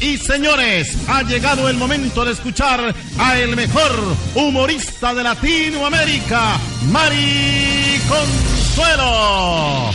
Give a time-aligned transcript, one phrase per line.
[0.00, 3.92] Y señores, ha llegado el momento de escuchar a el mejor
[4.34, 6.58] humorista de Latinoamérica,
[6.90, 9.90] Mari Consuelo.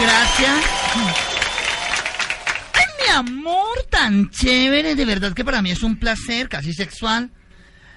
[0.00, 0.73] Gracias.
[3.14, 4.96] Amor, tan chévere.
[4.96, 7.30] De verdad que para mí es un placer, casi sexual,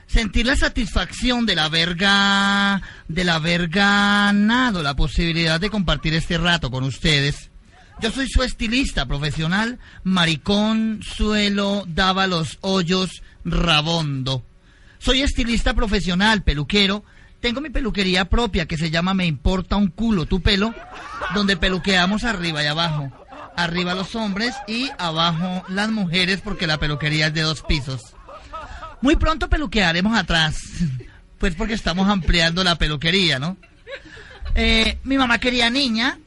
[0.06, 6.70] sentir la satisfacción de la verga, de la ganado la posibilidad de compartir este rato
[6.70, 7.50] con ustedes.
[8.00, 14.46] Yo soy su estilista profesional, Maricón Suelo Daba los Hoyos Rabondo.
[15.00, 17.04] Soy estilista profesional, peluquero.
[17.40, 20.76] Tengo mi peluquería propia que se llama Me Importa un culo tu pelo,
[21.34, 23.12] donde peluqueamos arriba y abajo.
[23.58, 28.02] Arriba los hombres y abajo las mujeres porque la peluquería es de dos pisos.
[29.02, 30.60] Muy pronto peluquearemos atrás,
[31.40, 33.58] pues porque estamos ampliando la peluquería, ¿no?
[34.56, 36.20] Eh, mi mamá quería niña,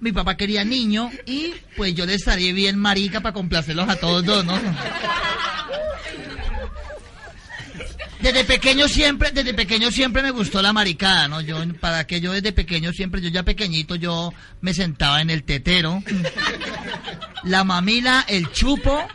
[0.00, 4.24] mi papá quería niño y pues yo les estaría bien marica para complacerlos a todos
[4.24, 4.58] dos, ¿no?
[8.20, 11.40] Desde pequeño siempre, desde pequeño siempre me gustó la maricada, ¿no?
[11.40, 15.44] Yo, para que yo desde pequeño siempre, yo ya pequeñito, yo me sentaba en el
[15.44, 16.02] tetero.
[17.44, 19.06] La mamila, el chupo,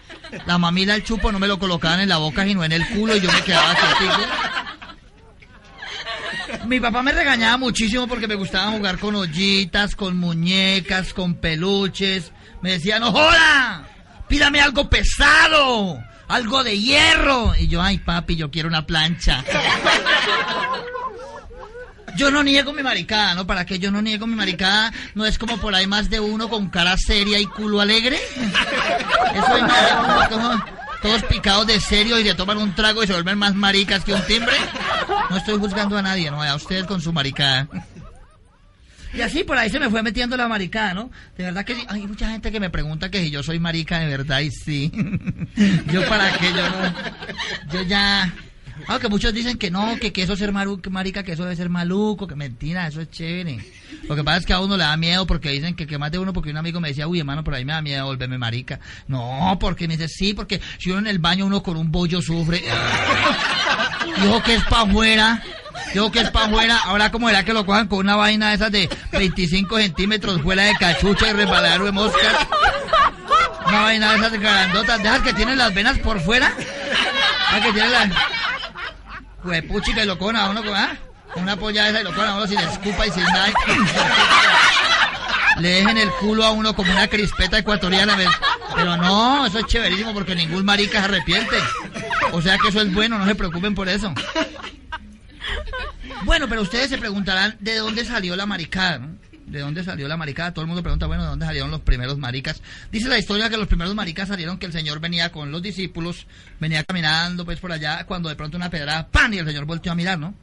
[0.46, 3.18] la mamila, el chupo no me lo colocaban en la boca, sino en el culo
[3.18, 4.22] y yo me quedaba quietico.
[6.68, 12.32] Mi papá me regañaba muchísimo porque me gustaba jugar con ollitas, con muñecas, con peluches.
[12.62, 13.86] Me decía, no joda,
[14.30, 17.54] pídame algo pesado algo de hierro.
[17.58, 19.44] Y yo, ay papi, yo quiero una plancha.
[22.16, 23.48] Yo no niego mi maricada, ¿no?
[23.48, 24.94] ¿Para qué yo no niego mi maricada?
[25.16, 28.20] ¿No es como por ahí más de uno con cara seria y culo alegre?
[29.36, 30.64] Eso es más como
[31.02, 34.14] todos picados de serio y de tomar un trago y se vuelven más maricas que
[34.14, 34.56] un timbre.
[35.30, 36.42] No estoy juzgando a nadie, ¿no?
[36.42, 37.68] A ustedes con su maricada.
[39.14, 41.12] Y así por ahí se me fue metiendo la maricada, ¿no?
[41.38, 44.08] De verdad que hay mucha gente que me pregunta que si yo soy marica de
[44.08, 44.92] verdad y sí.
[45.92, 47.74] yo para qué, yo no.
[47.74, 48.34] Yo ya.
[48.88, 51.70] Aunque muchos dicen que no, que, que eso es ser marica, que eso debe ser
[51.70, 53.60] maluco, que mentira, eso es chévere.
[54.10, 56.12] Lo que pasa es que a uno le da miedo porque dicen que, que más
[56.12, 58.40] de uno, porque un amigo me decía, uy, hermano, por ahí me da miedo volverme
[58.40, 58.80] marica.
[59.08, 62.22] No, porque me dice, sí, porque si uno en el baño uno con un bollo
[62.22, 62.64] sufre.
[64.22, 65.44] Dijo que es para afuera.
[65.94, 68.56] Digo que es para afuera, ahora como era que lo cojan con una vaina de
[68.56, 72.48] esas de 25 centímetros fuera de cachucha y resbaladero de moscas.
[73.68, 76.52] Una vaina de esas de grandotas, dejas que tienen las venas por fuera.
[76.58, 78.10] Dejas que tienen las...
[79.44, 80.94] Huepuchica y lo cojan a uno ¿ah?
[81.36, 83.52] una polla esa y lo cojan a uno sin escupa y sin nada.
[85.60, 88.18] Le dejen el culo a uno como una crispeta ecuatoriana.
[88.76, 91.58] Pero no, eso es chéverísimo porque ningún marica se arrepiente.
[92.32, 94.12] O sea que eso es bueno, no se preocupen por eso.
[96.26, 99.02] Bueno, pero ustedes se preguntarán de dónde salió la maricada.
[99.46, 100.54] ¿De dónde salió la maricada?
[100.54, 102.62] Todo el mundo pregunta, bueno, ¿de dónde salieron los primeros maricas?
[102.92, 106.28] Dice la historia que los primeros maricas salieron que el Señor venía con los discípulos,
[106.60, 109.34] venía caminando pues por allá, cuando de pronto una pedrada, ¡pam!
[109.34, 110.34] y el Señor volteó a mirar, ¿no?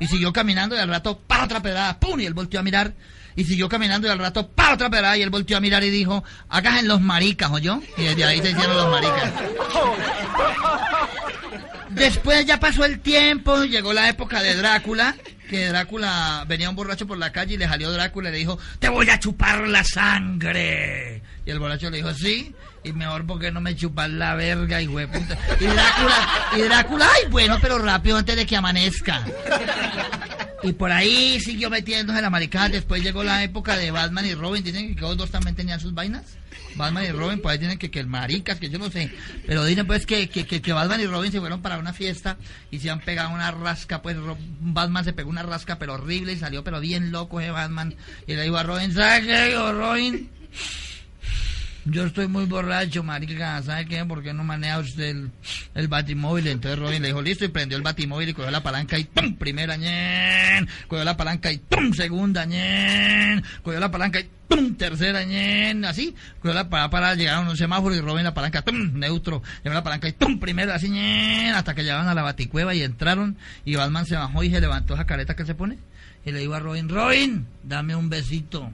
[0.00, 1.44] Y siguió caminando y al rato, ¡pa!
[1.44, 2.20] otra pedrada, ¡pum!
[2.20, 2.94] y él volteó a mirar.
[3.34, 4.74] Y siguió caminando y al rato, ¡pa!
[4.74, 6.22] otra pedrada y él volteó a mirar y dijo,
[6.52, 9.32] en los maricas, yo Y desde ahí se hicieron los maricas.
[11.98, 15.16] Después ya pasó el tiempo, llegó la época de Drácula,
[15.50, 18.58] que Drácula venía un borracho por la calle y le salió Drácula y le dijo,
[18.78, 21.22] te voy a chupar la sangre.
[21.44, 22.54] Y el borracho le dijo, sí,
[22.84, 25.38] y mejor porque no me chupas la verga, y puta.
[25.60, 29.24] Y Drácula, y Drácula, ay, bueno, pero rápido antes de que amanezca.
[30.62, 32.68] Y por ahí siguió metiéndose la maricada.
[32.68, 34.64] Después llegó la época de Batman y Robin.
[34.64, 36.36] Dicen que los dos también tenían sus vainas.
[36.78, 39.12] Batman y Robin, pues tienen que, que el maricas, que yo no sé.
[39.46, 42.38] Pero dicen pues que, que, que, Batman y Robin se fueron para una fiesta
[42.70, 44.16] y se han pegado una rasca, pues
[44.60, 47.94] Batman se pegó una rasca pero horrible y salió pero bien loco ese Batman.
[48.26, 50.30] Y le dijo a Robin, ¿sabes qué digo, Robin?
[51.90, 54.04] Yo estoy muy borracho, marica, ¿sabe qué?
[54.04, 55.30] ¿Por qué no maneja usted el,
[55.74, 56.46] el batimóvil?
[56.48, 59.36] Entonces Robin le dijo, listo, y prendió el batimóvil y cogió la palanca y ¡pum!
[59.36, 60.68] Primera, ñen.
[60.86, 61.94] Cogió la palanca y ¡pum!
[61.94, 63.42] Segunda, ñen.
[63.62, 64.74] Cogió la palanca y ¡pum!
[64.74, 65.86] Tercera, ñen.
[65.86, 66.14] Así.
[66.40, 68.92] Cogió la palanca para llegar a un semáforo y Robin la palanca, ¡pum!
[68.92, 69.42] Neutro.
[69.64, 70.38] Llevó la palanca y ¡pum!
[70.38, 71.54] Primera, así, ñen.
[71.54, 74.92] Hasta que llegaron a la baticueva y entraron y Batman se bajó y se levantó
[74.92, 75.78] esa careta que se pone.
[76.26, 78.70] Y le dijo a Robin, Robin, dame un besito.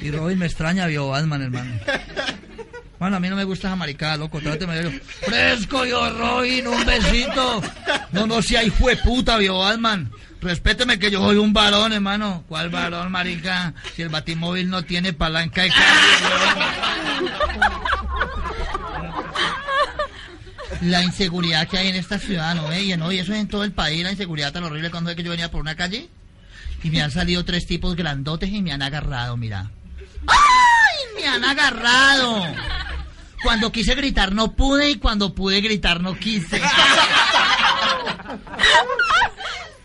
[0.00, 1.70] Y Robin me extraña, vio Batman, hermano.
[2.98, 4.40] Bueno, a mí no me gusta esa maricada, loco.
[4.40, 7.62] Tráteme de Fresco, yo, Robin, un besito.
[8.12, 10.10] No, no, si hay puta, vio Batman.
[10.40, 12.44] Respéteme que yo soy un varón, hermano.
[12.48, 13.74] ¿Cuál varón, marica?
[13.94, 17.32] Si el batimóvil no tiene palanca de cambio,
[20.82, 22.68] La inseguridad que hay en esta ciudad, ¿no?
[22.96, 25.22] No, y eso es en todo el país, la inseguridad tan horrible cuando es que
[25.22, 26.08] yo venía por una calle
[26.84, 29.70] y me han salido tres tipos grandotes y me han agarrado, mira.
[30.26, 31.20] ¡Ay!
[31.20, 32.44] Me han agarrado.
[33.42, 36.60] Cuando quise gritar no pude y cuando pude gritar no quise.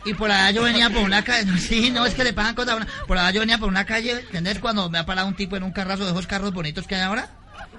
[0.05, 2.85] Y por allá yo venía por una calle, sí, no es que le pagan cosas,
[3.07, 4.59] por allá yo venía por una calle, ¿entendés?
[4.59, 7.01] Cuando me ha parado un tipo en un carrazo de esos carros bonitos que hay
[7.01, 7.29] ahora.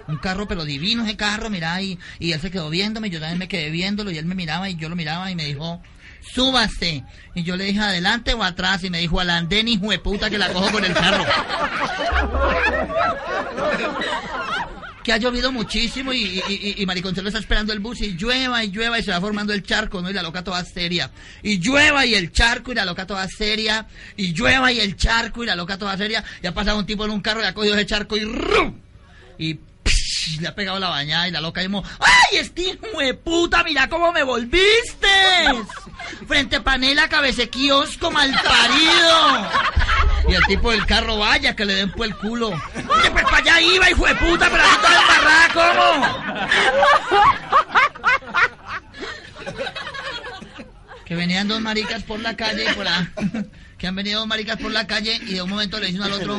[0.06, 3.38] Un carro pero divino ese carro, mira, y, y él se quedó viéndome, yo también
[3.38, 5.82] me quedé viéndolo y él me miraba y yo lo miraba y me dijo,
[6.20, 7.04] súbase.
[7.34, 8.84] Y yo le dije, adelante o atrás.
[8.84, 11.24] Y me dijo, al andén, hijo de puta, que la cojo con el carro.
[15.02, 18.70] que ha llovido muchísimo y, y, y, Mariconcelo está esperando el bus y llueva y
[18.70, 20.10] llueva y se va formando el charco, ¿no?
[20.10, 21.10] Y la loca toda seria.
[21.42, 23.86] Y llueva y el charco y la loca toda seria.
[24.16, 26.22] Y llueva y el charco y la loca toda seria.
[26.42, 28.78] Y ha pasado un tipo en un carro y ha cogido ese charco y ¡rum!
[29.38, 29.58] Y
[30.40, 32.78] le ha pegado la bañada y la loca dijo, ¡ay, este
[33.22, 35.08] puta, mira cómo me volviste!
[36.26, 39.48] Frente panela, cabece kiosco, mal parido.
[40.28, 42.48] Y el tipo del carro, vaya, que le den por el culo.
[42.48, 46.06] Oye, pues para allá iba, hijo de puta, pero así toda embarrada, ¿cómo?
[51.04, 53.10] Que venían dos maricas por la calle y por la...
[53.78, 56.06] Que han venido dos maricas por la calle y de un momento le dice uno
[56.06, 56.38] al otro...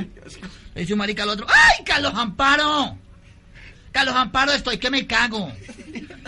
[0.73, 2.97] Le dice un marica al otro, ¡ay, Carlos Amparo!
[3.91, 5.51] Carlos Amparo, estoy que me cago.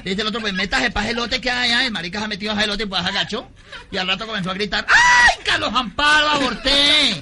[0.03, 1.85] Dice el otro, pues métase para elote que hay.
[1.85, 3.49] El marica se ha metido a elote y pues agachó.
[3.89, 7.21] Y al rato comenzó a gritar, ¡ay, Carlos Amparo, aborté!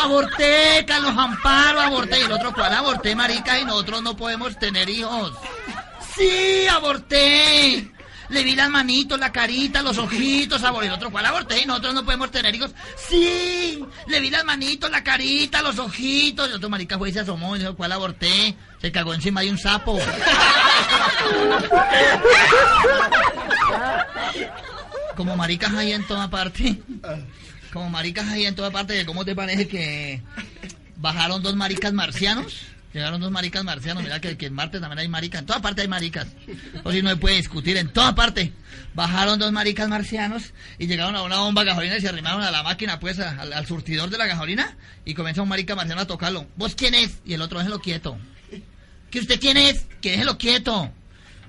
[0.00, 2.20] Aborté, Carlos Amparo, aborté.
[2.20, 3.58] Y el otro, ¿cuál aborté, marica?
[3.58, 5.32] Y nosotros no podemos tener hijos.
[6.16, 7.90] Sí, aborté.
[8.28, 10.84] Le vi las manitos, la carita, los ojitos, sabor.
[10.84, 11.62] El otro, ¿cuál aborté?
[11.62, 12.70] Y nosotros no podemos tener hijos.
[13.08, 16.48] Sí, le vi las manitos, la carita, los ojitos.
[16.48, 18.54] El otro marica fue y se asomó y dijo, ¿cuál aborté?
[18.80, 19.98] Se cagó encima de un sapo.
[25.16, 26.80] Como maricas hay en toda parte.
[27.72, 29.04] Como maricas hay en toda parte.
[29.06, 30.22] ¿Cómo te parece que
[30.96, 32.62] bajaron dos maricas marcianos?
[32.94, 35.82] Llegaron dos maricas marcianos, mira que, que en Marte también hay maricas, en toda parte
[35.82, 36.28] hay maricas.
[36.84, 38.52] O si no se puede discutir, en toda parte.
[38.94, 42.52] Bajaron dos maricas marcianos y llegaron a una bomba de gasolina y se arrimaron a
[42.52, 46.46] la máquina, pues, al, surtidor de la gasolina y comenzó un marica marciano a tocarlo.
[46.54, 47.18] ¿Vos quién es?
[47.26, 48.16] Y el otro, déjelo quieto.
[49.10, 49.86] ¿Que usted quién es?
[50.00, 50.92] Que déjelo quieto.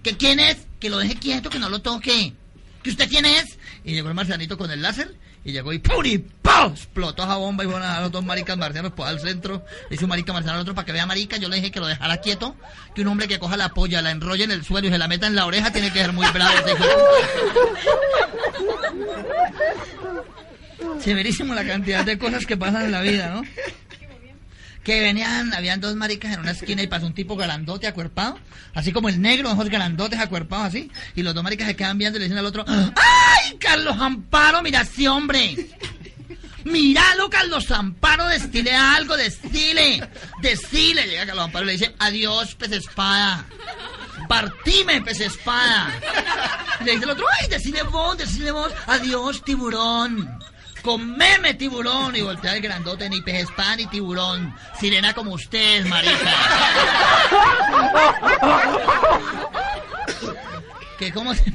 [0.01, 0.57] ¿Que quién es?
[0.80, 2.33] Que lo deje quieto, que no lo toque.
[2.81, 3.59] ¿Que usted quién es?
[3.83, 5.15] Y llegó el marcianito con el láser
[5.45, 6.18] y llegó y ¡puri!
[6.42, 6.71] ¡pau!
[6.71, 9.63] Explotó esa bomba y fueron a los dos maricas marcianos pues, al centro.
[9.89, 11.38] Le hizo un marica marciano al otro para que vea marica.
[11.38, 12.56] Yo le dije que lo dejara quieto.
[12.95, 15.07] Que un hombre que coja la polla, la enrolle en el suelo y se la
[15.07, 16.56] meta en la oreja tiene que ser muy bravo.
[20.99, 23.44] Severísimo la cantidad de cosas que pasan en la vida, ¿no?
[24.85, 28.37] Que venían, habían dos maricas en una esquina y pasó un tipo grandote acuerpado,
[28.75, 32.18] así como el negro, ojos grandotes acuerpados así, y los dos maricas se quedan viendo
[32.18, 35.56] y le dicen al otro, ¡ay, Carlos Amparo, mira sí, hombre!
[36.65, 40.07] Míralo, Carlos Amparo, destile algo, destile,
[40.42, 41.06] destile.
[41.07, 43.45] Llega Carlos Amparo y le dice, adiós, pez espada.
[44.27, 45.94] Partime, pez espada.
[46.83, 50.39] le dice el otro, ay, decile vos, decile vos, adiós, tiburón
[50.97, 52.15] meme tiburón.
[52.15, 54.54] Y voltea el grandote, ni pez pan ni tiburón.
[54.80, 56.33] Sirena como usted, marica.
[60.97, 61.54] que como se...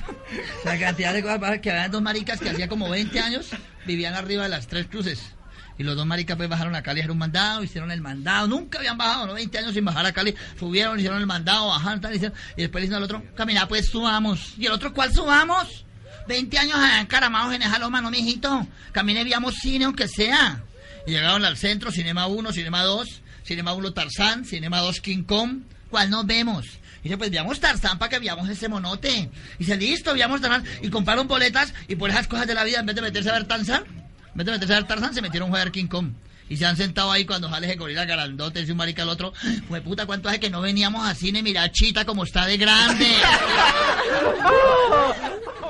[0.65, 3.49] La cantidad de cosas que habían dos maricas que hacía como 20 años
[3.87, 5.35] vivían arriba de las tres cruces.
[5.79, 8.79] Y los dos maricas pues bajaron a Cali hacer un mandado, hicieron el mandado, nunca
[8.79, 9.33] habían bajado, ¿no?
[9.33, 12.83] 20 años sin bajar a Cali, subieron, hicieron el mandado, bajaron, tal, hicieron, y después
[12.83, 14.55] le dicen al otro, camina pues subamos.
[14.59, 15.87] Y el otro, ¿cuál subamos?
[16.31, 18.65] 20 años encaramados en esa loma, no, mijito.
[18.93, 20.63] Camine, veamos cine, aunque sea.
[21.05, 23.09] Y llegaron al centro, Cinema 1, Cinema 2,
[23.43, 25.63] Cinema 1 Tarzán, Cinema 2 King Kong.
[25.91, 26.67] ¿Cuál nos vemos?
[27.01, 29.29] Y dice, pues veamos Tarzán para que veamos ese monote.
[29.59, 30.65] Y dice, listo, veamos Tarzán.
[30.83, 33.33] Y compraron boletas y por esas cosas de la vida, en vez de meterse a
[33.33, 36.13] ver Tarzán, en vez de meterse a ver Tarzán, se metieron a jugar King Kong.
[36.49, 39.33] Y se han sentado ahí cuando sale ese gorila grandote, dice un marica al otro,
[39.69, 41.43] Jue puta, ¿cuánto hace que no veníamos a cine?
[41.43, 43.07] Mira, chita, como está de grande.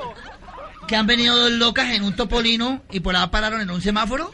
[0.91, 4.33] que han venido dos locas en un topolino y por ahí pararon en un semáforo.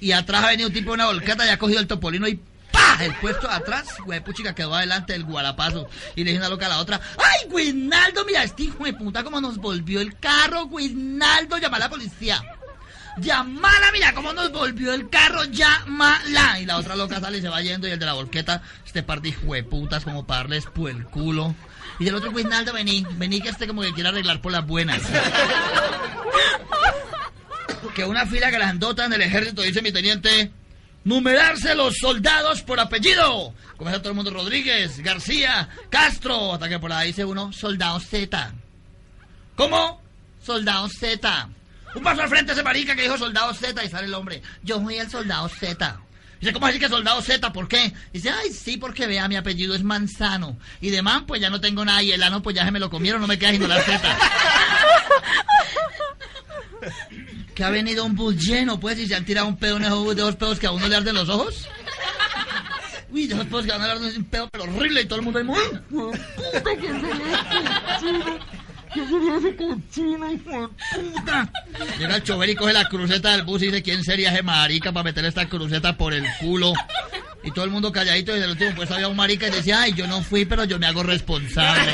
[0.00, 2.40] Y atrás ha venido un tipo de una volcata y ha cogido el topolino y
[2.72, 2.98] ¡pah!
[3.04, 5.88] El puesto atrás, güey, puchica, quedó adelante del guarapazo.
[6.16, 9.22] Y le dice una loca a la otra, ¡ay, Guinaldo, mira, este hijo de puta
[9.22, 12.42] cómo nos volvió el carro, Guinaldo, llama a la policía.
[13.18, 16.58] Llamala, mira cómo nos volvió el carro, llámala.
[16.58, 19.04] Y la otra loca sale y se va yendo y el de la volqueta, este
[19.04, 19.30] par de
[19.62, 21.54] putas como para darles por el culo.
[22.00, 25.02] Y el otro, Guinaldo, vení, vení que este como que quiere arreglar por las buenas.
[27.94, 30.50] que una fila grandota en el ejército, dice mi teniente,
[31.04, 33.52] numerarse los soldados por apellido.
[33.76, 38.54] Comienza todo el mundo Rodríguez, García, Castro, hasta que por ahí dice uno, soldado Z.
[39.54, 40.00] ¿Cómo?
[40.42, 41.48] Soldado Z.
[41.94, 44.40] Un paso al frente ese marica que dijo soldado Z y sale el hombre.
[44.62, 46.00] Yo soy el soldado Z.
[46.40, 47.52] Dice, ¿cómo así que soldado Z?
[47.52, 47.92] ¿Por qué?
[48.12, 50.56] Dice, ay, sí, porque vea, mi apellido es Manzano.
[50.80, 52.02] Y de man, pues ya no tengo nada.
[52.02, 54.00] Y el ano, pues ya se me lo comieron, no me queda sino la Z.
[57.54, 60.16] que ha venido un bus lleno, pues, y se han tirado un pedo en esos
[60.16, 61.68] de dos pedos que a uno le arden los ojos.
[63.10, 65.18] Uy, de esos pedos que a uno le arden un pedo, pero horrible, y todo
[65.18, 65.60] el mundo ahí muy...
[65.90, 67.10] ¡Puta que se
[68.92, 71.52] ¿Qué sería ese cochino, hijo de puta?
[71.98, 74.92] Llega el chofer y coge la cruceta del bus y dice, ¿quién sería ese marica
[74.92, 76.72] para meter esta cruceta por el culo?
[77.44, 79.94] Y todo el mundo calladito desde el último pues había un marica y decía, ay,
[79.94, 81.92] yo no fui, pero yo me hago responsable.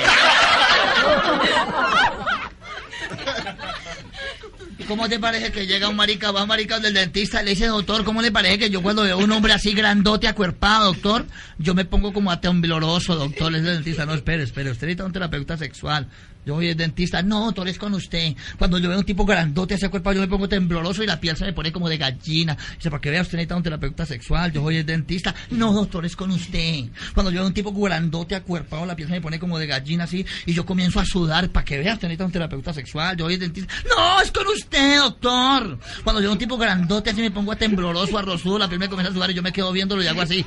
[4.88, 7.66] ¿Cómo te parece que llega un marica, va un marica del dentista y le dice,
[7.66, 11.26] doctor, ¿cómo le parece que yo cuando veo un hombre así grandote, acuerpado, doctor,
[11.58, 13.50] yo me pongo como atembloroso, doctor?
[13.50, 16.08] Le el dentista, no, espere, espere, usted necesita un terapeuta sexual.
[16.46, 18.36] Yo voy al dentista, no, doctor, es con usted.
[18.56, 21.36] Cuando yo veo un tipo grandote, ese cuerpo, yo me pongo tembloroso y la piel
[21.40, 22.56] me pone como de gallina.
[22.76, 24.52] Dice, para que vea, usted necesita un terapeuta sexual.
[24.52, 26.84] Yo voy al dentista, no, doctor, es con usted.
[27.14, 30.24] Cuando yo veo un tipo grandote, acuerpado, la piel me pone como de gallina así
[30.46, 31.50] y yo comienzo a sudar.
[31.50, 33.16] Para que vea, usted necesita un terapeuta sexual.
[33.16, 35.80] Yo voy al dentista, no, es con usted, doctor.
[36.04, 38.88] Cuando yo veo un tipo grandote, así me pongo a tembloroso, arrozudo, la piel me
[38.88, 40.46] comienza a sudar y yo me quedo viéndolo y hago así.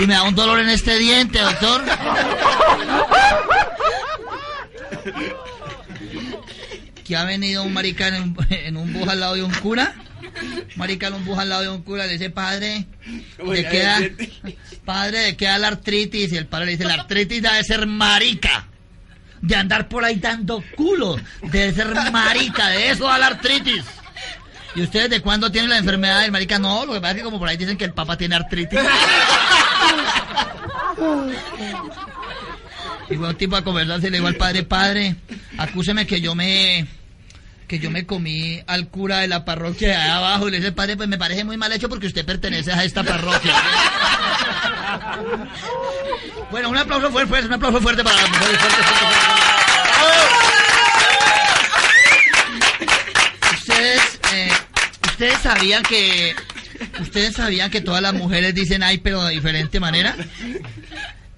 [0.00, 1.84] Y me da un dolor en este diente, doctor.
[7.10, 9.94] Que ha venido un marica en un, bus al lado de un cura.
[10.76, 12.86] Marica en un bus al lado de un cura le dice, padre,
[13.44, 13.98] ¿de qué da,
[14.84, 16.32] padre, ¿de qué da la artritis?
[16.32, 18.68] Y el padre le dice, la artritis debe ser marica.
[19.40, 21.16] De andar por ahí dando culo.
[21.42, 23.84] Debe ser marica, de eso da la artritis.
[24.76, 26.60] ¿Y ustedes de cuándo tienen la enfermedad del marica?
[26.60, 28.78] No, lo que pasa es que como por ahí dicen que el papá tiene artritis.
[33.10, 35.16] Y un tipo a conversarse le digo al padre, padre,
[35.58, 36.86] acúseme que yo me
[37.66, 40.72] que yo me comí al cura de la parroquia de ahí abajo y le dice,
[40.72, 43.54] padre, pues me parece muy mal hecho porque usted pertenece a esta parroquia.
[46.50, 48.60] bueno, un aplauso fuerte, un aplauso fuerte para las mujeres.
[53.52, 54.52] Ustedes, eh,
[55.06, 56.34] ustedes sabían que
[57.00, 60.16] ustedes sabían que todas las mujeres dicen ay, pero de diferente manera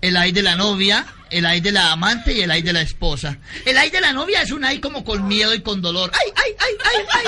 [0.00, 2.82] el ay de la novia, el ay de la amante y el ay de la
[2.82, 3.38] esposa.
[3.64, 6.12] El ay de la novia es un ay como con miedo y con dolor.
[6.14, 7.26] ¡Ay, ay, ay, ay,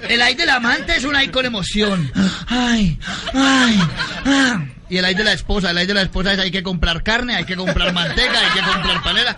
[0.00, 0.08] ay!
[0.08, 2.10] El ay de la amante es un ay con emoción.
[2.48, 2.98] ¡Ay,
[3.34, 3.80] ay,
[4.24, 4.74] ay!
[4.88, 7.04] Y el ay de la esposa, el ay de la esposa es hay que comprar
[7.04, 9.36] carne, hay que comprar manteca, hay que comprar panela.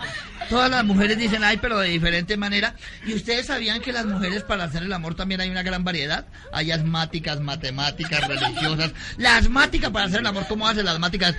[0.49, 2.75] Todas las mujeres dicen ay, pero de diferente manera.
[3.05, 6.25] ¿Y ustedes sabían que las mujeres para hacer el amor también hay una gran variedad?
[6.51, 8.91] Hay asmáticas, matemáticas, religiosas.
[9.17, 11.35] La asmática para hacer el amor, ¿cómo hace la asmática?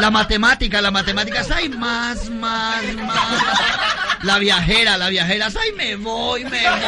[0.00, 3.42] La matemática, la matemática, ay, más, más, más.
[4.22, 6.80] La viajera, la viajera, ay, me voy, me voy.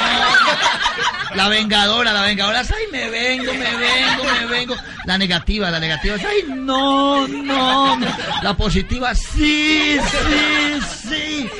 [1.34, 4.76] La vengadora, la vengadora, ay, me vengo, me vengo, me vengo.
[5.04, 7.98] La negativa, la negativa, ay, no, no.
[8.42, 11.50] La positiva, sí, sí, sí.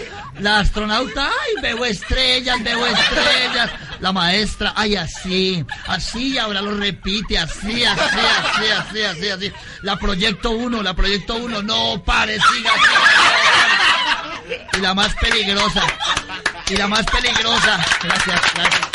[0.41, 3.71] La astronauta, ay, veo estrellas, veo estrellas.
[4.01, 9.53] La maestra, ay, así, así, y ahora lo repite, así, así, así, así, así, así.
[9.83, 12.71] La proyecto uno, la proyecto uno, no pare, siga,
[14.75, 15.83] Y la más peligrosa,
[16.69, 18.89] y la más peligrosa, gracias, gracias.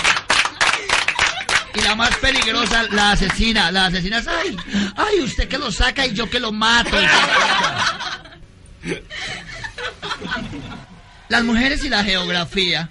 [1.74, 4.58] Y la más peligrosa, la asesina, la asesina es, ay,
[4.98, 6.98] ay, usted que lo saca y yo que lo mato.
[11.30, 12.90] Las mujeres y la geografía.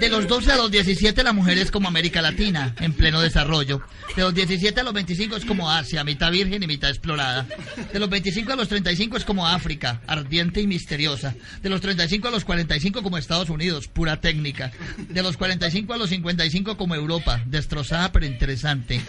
[0.00, 3.82] De los 12 a los 17 la mujer es como América Latina, en pleno desarrollo.
[4.16, 7.46] De los 17 a los 25 es como Asia, mitad virgen y mitad explorada.
[7.92, 11.34] De los 25 a los 35 es como África, ardiente y misteriosa.
[11.62, 14.72] De los 35 a los 45 como Estados Unidos, pura técnica.
[15.08, 19.00] De los 45 a los 55 como Europa, destrozada pero interesante.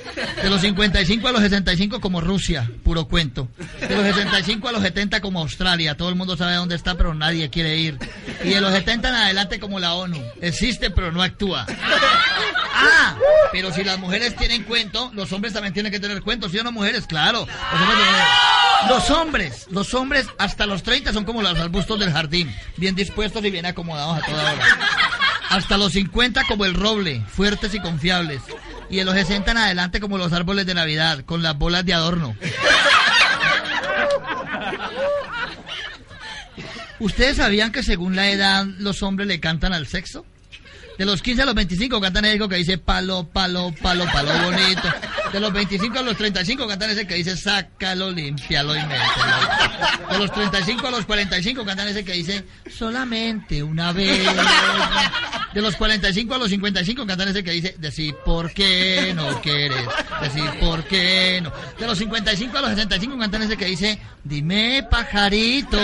[0.41, 3.49] De los 55 a los 65 como Rusia, puro cuento.
[3.81, 7.13] De los 65 a los 70 como Australia, todo el mundo sabe dónde está pero
[7.13, 7.97] nadie quiere ir.
[8.43, 10.21] Y de los 70 en adelante como la ONU,
[10.63, 11.65] existe pero no actúa.
[12.85, 13.15] Ah,
[13.53, 16.63] pero si las mujeres tienen cuento, los hombres también tienen que tener cuento, ¿sí o
[16.63, 17.05] no mujeres?
[17.07, 17.47] Claro.
[17.71, 22.11] Los hombres, tienen- los hombres, los hombres hasta los 30 son como los arbustos del
[22.11, 24.65] jardín, bien dispuestos y bien acomodados a toda hora.
[25.49, 28.41] Hasta los 50 como el roble, fuertes y confiables.
[28.89, 31.93] Y de los 60 en adelante como los árboles de Navidad, con las bolas de
[31.93, 32.35] adorno.
[36.99, 40.25] ¿Ustedes sabían que según la edad los hombres le cantan al sexo?
[40.97, 44.87] De los 15 a los 25 cantan algo que dice palo, palo, palo, palo bonito.
[45.31, 50.11] De los 25 a los 35 cantan ese que dice sácalo, límpialo y mételo.
[50.11, 54.23] De los 35 a los 45 cantan ese que dice solamente una vez.
[55.53, 59.85] De los 45 a los 55 cantan ese que dice decir por qué no quieres,
[60.21, 61.51] decir por qué no.
[61.79, 65.77] De los 55 a los 65 cantan ese que dice dime pajarito,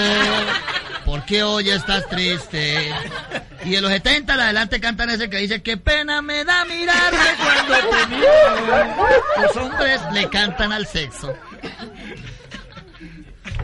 [1.06, 2.92] ¿por qué hoy estás triste?
[3.66, 7.18] Y de los 70 en adelante cantan ese que dice, qué pena me da mirarte
[7.38, 9.44] cuando te miro.
[9.44, 11.36] Los hombres le cantan al sexo.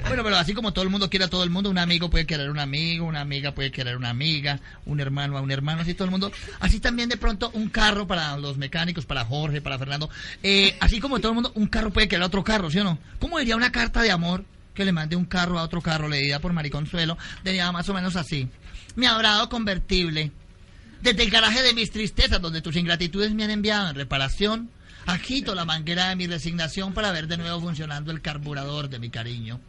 [0.08, 2.28] Bueno, pero así como todo el mundo quiere a todo el mundo, un amigo puede
[2.28, 5.50] querer a un amigo, una amiga puede querer a una amiga, un hermano a un
[5.50, 6.32] hermano, así todo el mundo.
[6.60, 10.10] Así también de pronto un carro para los mecánicos, para Jorge, para Fernando.
[10.44, 12.84] Eh, así como todo el mundo, un carro puede querer a otro carro, ¿sí o
[12.84, 13.00] no?
[13.20, 16.40] ¿Cómo diría una carta de amor que le mande un carro a otro carro, leída
[16.40, 17.18] por Mariconsuelo?
[17.44, 18.48] Diría más o menos así.
[18.96, 20.32] Mi adorado convertible.
[21.02, 24.70] Desde el garaje de mis tristezas, donde tus ingratitudes me han enviado en reparación,
[25.06, 29.10] agito la manguera de mi resignación para ver de nuevo funcionando el carburador de mi
[29.10, 29.60] cariño.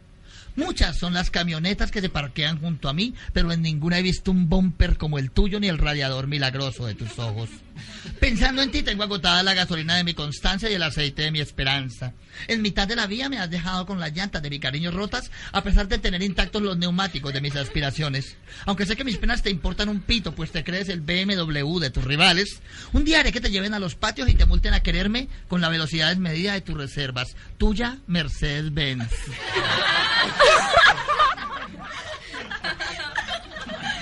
[0.55, 4.31] Muchas son las camionetas que se parquean junto a mí, pero en ninguna he visto
[4.31, 7.49] un bumper como el tuyo ni el radiador milagroso de tus ojos.
[8.19, 11.39] Pensando en ti tengo agotada la gasolina de mi constancia y el aceite de mi
[11.39, 12.13] esperanza.
[12.47, 15.31] En mitad de la vía me has dejado con las llantas de mi cariño rotas,
[15.51, 18.37] a pesar de tener intactos los neumáticos de mis aspiraciones.
[18.65, 21.89] Aunque sé que mis penas te importan un pito, pues te crees el BMW de
[21.89, 22.61] tus rivales,
[22.93, 25.61] un día haré que te lleven a los patios y te multen a quererme con
[25.61, 27.35] la velocidad desmedida de tus reservas.
[27.57, 29.11] Tuya, Mercedes-Benz.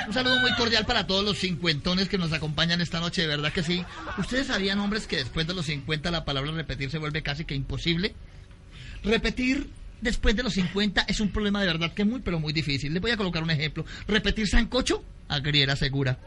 [0.07, 3.51] Un saludo muy cordial para todos los cincuentones que nos acompañan esta noche, de verdad
[3.51, 3.83] que sí.
[4.17, 7.55] ¿Ustedes sabían, hombres, que después de los 50 la palabra repetir se vuelve casi que
[7.55, 8.13] imposible?
[9.03, 9.67] Repetir
[10.01, 12.93] después de los 50 es un problema de verdad que muy, pero muy difícil.
[12.93, 13.85] Les voy a colocar un ejemplo.
[14.07, 16.19] Repetir sancocho, agriera segura.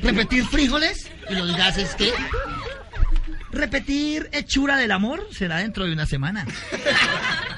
[0.00, 2.12] Repetir frijoles y los gases que...
[3.50, 6.44] Repetir hechura del amor será dentro de una semana.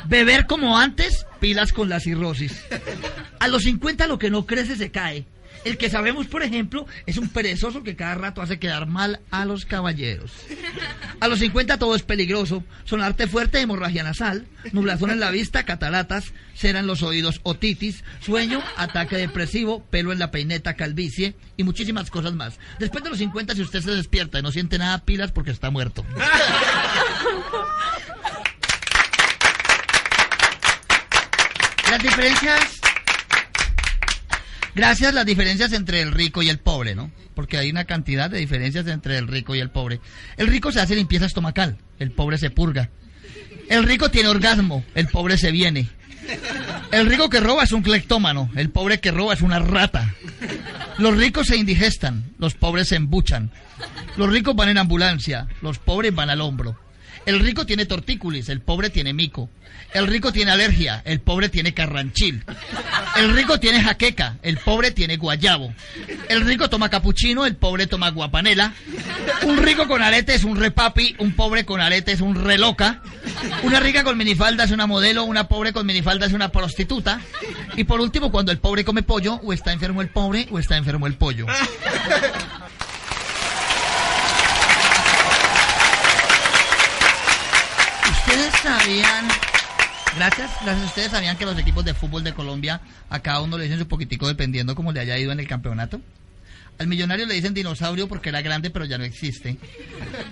[0.06, 2.64] Beber como antes, pilas con la cirrosis.
[3.40, 5.26] A los 50 lo que no crece se cae.
[5.66, 9.44] El que sabemos, por ejemplo, es un perezoso que cada rato hace quedar mal a
[9.44, 10.30] los caballeros.
[11.18, 12.62] A los 50 todo es peligroso.
[12.84, 18.62] Sonarte fuerte, hemorragia nasal, nublazón en la vista, cataratas, cera en los oídos, otitis, sueño,
[18.76, 22.60] ataque depresivo, pelo en la peineta, calvicie y muchísimas cosas más.
[22.78, 25.70] Después de los 50, si usted se despierta y no siente nada, pilas porque está
[25.70, 26.06] muerto.
[31.90, 32.80] Las diferencias
[34.76, 37.10] Gracias las diferencias entre el rico y el pobre, ¿no?
[37.34, 40.00] Porque hay una cantidad de diferencias entre el rico y el pobre.
[40.36, 42.90] El rico se hace limpieza estomacal, el pobre se purga.
[43.70, 45.88] El rico tiene orgasmo, el pobre se viene.
[46.92, 50.14] El rico que roba es un cleptómano, el pobre que roba es una rata.
[50.98, 53.52] Los ricos se indigestan, los pobres se embuchan.
[54.18, 56.78] Los ricos van en ambulancia, los pobres van al hombro.
[57.26, 59.50] El rico tiene tortícolis, el pobre tiene mico.
[59.92, 62.44] El rico tiene alergia, el pobre tiene carranchil.
[63.16, 65.74] El rico tiene jaqueca, el pobre tiene guayabo.
[66.28, 68.74] El rico toma capuchino, el pobre toma guapanela.
[69.42, 73.02] Un rico con arete es un repapi, un pobre con arete es un reloca.
[73.64, 77.20] Una rica con minifalda es una modelo, una pobre con minifalda es una prostituta.
[77.76, 80.76] Y por último, cuando el pobre come pollo, o está enfermo el pobre o está
[80.76, 81.46] enfermo el pollo.
[88.26, 88.54] Ustedes
[90.16, 93.64] gracias, gracias, ustedes sabían que los equipos de fútbol de Colombia a cada uno le
[93.64, 96.00] dicen su poquitico dependiendo como le haya ido en el campeonato.
[96.78, 99.56] Al millonario le dicen dinosaurio porque era grande pero ya no existe.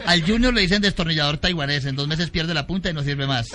[0.06, 3.26] Al junior le dicen destornillador taiwanés, en dos meses pierde la punta y no sirve
[3.26, 3.48] más.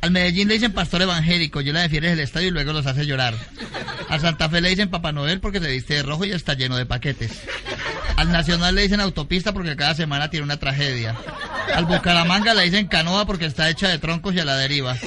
[0.00, 3.06] Al Medellín le dicen pastor evangélico, yo la defiende el estadio y luego los hace
[3.06, 3.34] llorar.
[4.12, 6.76] A Santa Fe le dicen Papá Noel porque se viste de rojo y está lleno
[6.76, 7.32] de paquetes.
[8.16, 11.16] Al Nacional le dicen autopista porque cada semana tiene una tragedia.
[11.74, 14.98] Al Bucaramanga le dicen canoa porque está hecha de troncos y a la deriva.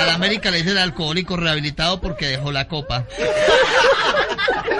[0.00, 3.06] Al América le dicen alcohólico rehabilitado porque dejó la copa.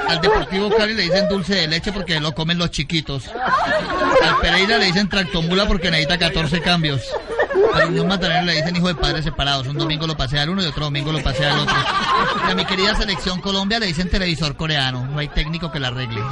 [0.09, 3.29] Al Deportivo Cali le dicen dulce de leche porque lo comen los chiquitos.
[3.29, 7.03] Al Pereira le dicen tractomula porque necesita 14 cambios.
[7.77, 9.67] Al Unión Magdalena le dicen hijo de padres separados.
[9.67, 11.77] Un domingo lo pasea al uno y otro domingo lo pasea al otro.
[12.49, 15.07] Y a mi querida selección Colombia le dicen televisor coreano.
[15.07, 16.23] No hay técnico que la arregle.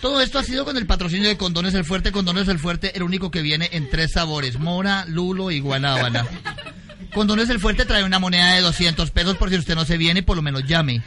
[0.00, 2.12] Todo esto ha sido con el patrocinio de Condones el Fuerte.
[2.12, 6.26] Condones el Fuerte, el único que viene en tres sabores: mora, lulo y guanábana.
[7.14, 10.22] Condones el Fuerte trae una moneda de 200 pesos por si usted no se viene,
[10.22, 11.02] por lo menos llame.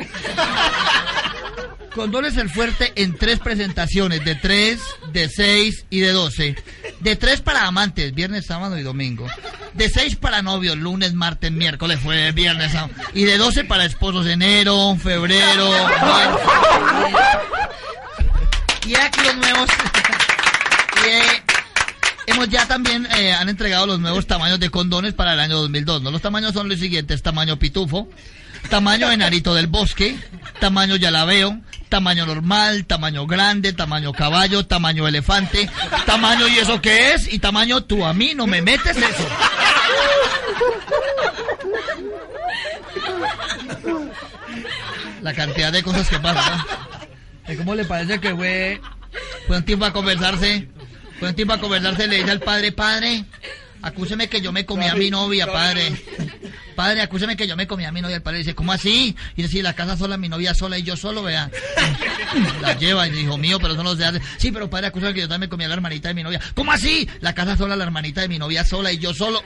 [1.94, 4.80] Condones el Fuerte en tres presentaciones, de 3,
[5.12, 6.56] de 6 y de 12.
[7.02, 9.28] De 3 para amantes, viernes, sábado y domingo.
[9.74, 12.94] De 6 para novios, lunes, martes, miércoles, jueves, viernes, sábado.
[13.14, 15.70] Y de 12 para esposos, enero, febrero.
[18.88, 19.70] Y aquí los nuevos.
[21.04, 21.42] Eh,
[22.28, 26.04] hemos ya también eh, han entregado los nuevos tamaños de condones para el año 2002.
[26.04, 26.12] ¿no?
[26.12, 28.08] Los tamaños son los siguientes: tamaño pitufo,
[28.70, 30.18] tamaño enarito del bosque,
[30.60, 35.70] tamaño yalabeo, tamaño normal, tamaño grande, tamaño caballo, tamaño elefante,
[36.06, 39.28] tamaño y eso qué es, y tamaño tú a mí no me metes eso.
[45.22, 46.58] La cantidad de cosas que pasan.
[47.48, 47.58] ¿no?
[47.58, 48.82] ¿Cómo le parece que fue,
[49.48, 50.68] fue un tiempo a conversarse?
[51.20, 53.26] Fue un tiempo a conversarse, le dice al padre, padre,
[53.82, 55.92] acúseme que yo me comí a mi novia, padre.
[56.76, 58.16] Padre, acúseme que yo me comí a mi novia.
[58.18, 59.16] El padre dice, ¿cómo así?
[59.36, 61.50] Y dice, la casa sola, mi novia sola y yo solo, vea.
[62.62, 64.22] La lleva y dijo, mío, pero eso no se hace.
[64.38, 66.40] Sí, pero padre, acúseme que yo también me comí a la hermanita de mi novia.
[66.56, 67.08] ¿Cómo así?
[67.20, 69.44] La casa sola, la hermanita de mi novia sola y yo solo.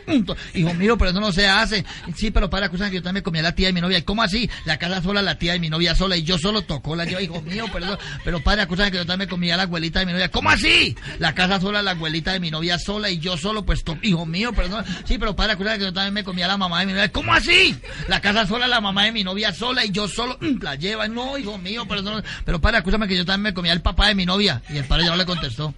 [0.54, 1.86] Hijo mío, pero eso no se hace.
[2.16, 3.98] Sí, pero padre, acúseme que yo también me comí a la tía de mi novia.
[4.00, 4.50] ¿Y cómo así?
[4.66, 7.22] La casa sola, la tía de mi novia sola y yo solo tocó la lleva.
[7.22, 10.06] Hijo mío, eso- pero padre, acúseme que yo también me comí a la abuelita de
[10.06, 10.30] mi novia.
[10.30, 10.96] ¿Cómo así?
[11.20, 14.52] La casa sola, la abuelita de mi novia sola y yo solo, pues, hijo mío,
[14.56, 14.84] pero no.
[15.06, 17.12] Sí, pero padre, acúseme que yo también me comí a la mamá de mi novia.
[17.16, 17.74] ¿Cómo así?
[18.10, 21.08] La casa sola, la mamá de mi novia sola y yo solo mm, la lleva.
[21.08, 22.22] No, hijo mío, pero no.
[22.44, 24.62] Pero padre, acúsame que yo también me comí al papá de mi novia.
[24.70, 25.74] Y el padre ya no le contestó.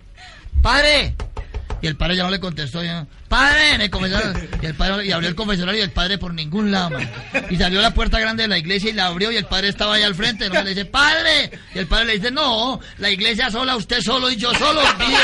[0.64, 1.14] ¡Padre!
[1.80, 2.84] Y el padre ya no le contestó.
[2.84, 3.88] ya, ¡Padre!
[3.92, 4.50] Confesaron.
[4.60, 6.90] Y el padre y abrió el confesionario y el padre por ningún lado.
[6.90, 7.08] man.
[7.52, 9.94] Y salió la puerta grande de la iglesia y la abrió y el padre estaba
[9.94, 10.50] ahí al frente.
[10.50, 10.64] ¿no?
[10.64, 11.52] Le dice, ¡Padre!
[11.76, 14.82] Y el padre le dice, no, la iglesia sola, usted solo y yo solo.
[14.82, 15.22] Olvídese".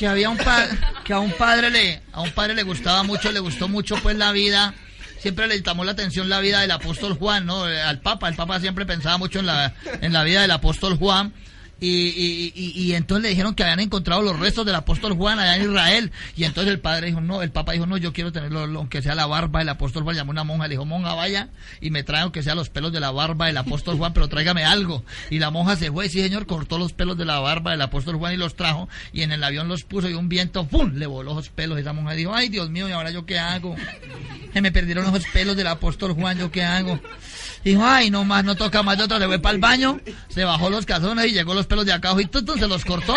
[0.00, 0.66] Que había un pa-
[1.04, 4.16] que a un padre le a un padre le gustaba mucho, le gustó mucho pues
[4.16, 4.72] la vida.
[5.18, 7.64] Siempre le llamó la atención la vida del apóstol Juan, ¿no?
[7.64, 11.34] Al Papa, el Papa siempre pensaba mucho en la en la vida del apóstol Juan.
[11.80, 15.38] Y, y, y, y entonces le dijeron que habían encontrado los restos del apóstol Juan
[15.38, 16.12] allá en Israel.
[16.36, 19.00] Y entonces el padre dijo, no, el papa dijo, no, yo quiero tenerlo, lo- aunque
[19.00, 20.14] sea la barba del apóstol Juan.
[20.16, 21.48] Llamó una monja, le dijo, monja, vaya
[21.80, 24.64] y me trae aunque sea los pelos de la barba del apóstol Juan, pero tráigame
[24.64, 25.04] algo.
[25.30, 28.16] Y la monja se fue, sí señor, cortó los pelos de la barba del apóstol
[28.16, 28.88] Juan y los trajo.
[29.12, 31.78] Y en el avión los puso y un viento, ¡pum!, le voló los pelos.
[31.78, 33.74] Y esa monja dijo, ay, Dios mío, ¿y ahora yo qué hago?
[34.52, 37.00] Se me perdieron los pelos del apóstol Juan, ¿yo qué hago?
[37.64, 40.44] Dijo, ay, no más, no toca más de otro, le fue para el baño, se
[40.44, 43.14] bajó los calzones y llegó los pelos de acá y tutum, se los cortó.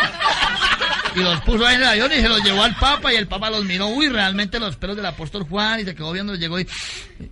[1.16, 3.28] Y los puso ahí en el avión y se los llevó al Papa y el
[3.28, 6.60] Papa los miró, uy, realmente los pelos del apóstol Juan y se quedó viendo, llegó
[6.60, 6.68] y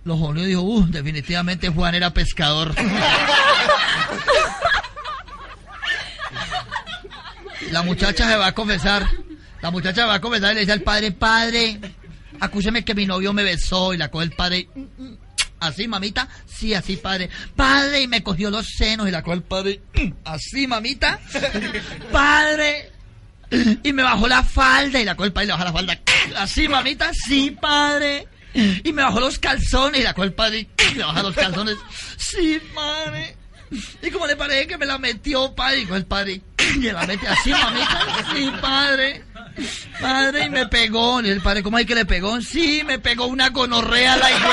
[0.04, 2.74] los olió y dijo, uh, definitivamente Juan era pescador.
[7.70, 9.08] La muchacha se va a confesar,
[9.62, 11.80] la muchacha se va a confesar y le dice al padre, padre,
[12.40, 14.68] acúseme que mi novio me besó y la coge el padre.
[15.62, 17.30] Así, mamita, sí, así, padre.
[17.54, 19.80] Padre, y me cogió los senos y la el padre.
[20.24, 21.20] Así, mamita.
[22.12, 22.90] Padre,
[23.82, 26.00] y me bajó la falda y la el padre le baja la falda.
[26.36, 28.26] Así, mamita, sí, padre.
[28.54, 31.76] Y me bajó los calzones y la el padre le baja los calzones.
[32.16, 33.36] Sí, padre.
[34.02, 35.86] ¿Y cómo le parece que me la metió, padre?
[35.88, 36.42] Y el padre
[36.76, 38.26] y la mete así, mamita.
[38.34, 39.24] Sí, padre.
[40.00, 41.20] Padre, y me pegó.
[41.20, 42.40] El padre, ¿cómo hay que le pegó?
[42.40, 44.48] Sí, me pegó una gonorrea la hija.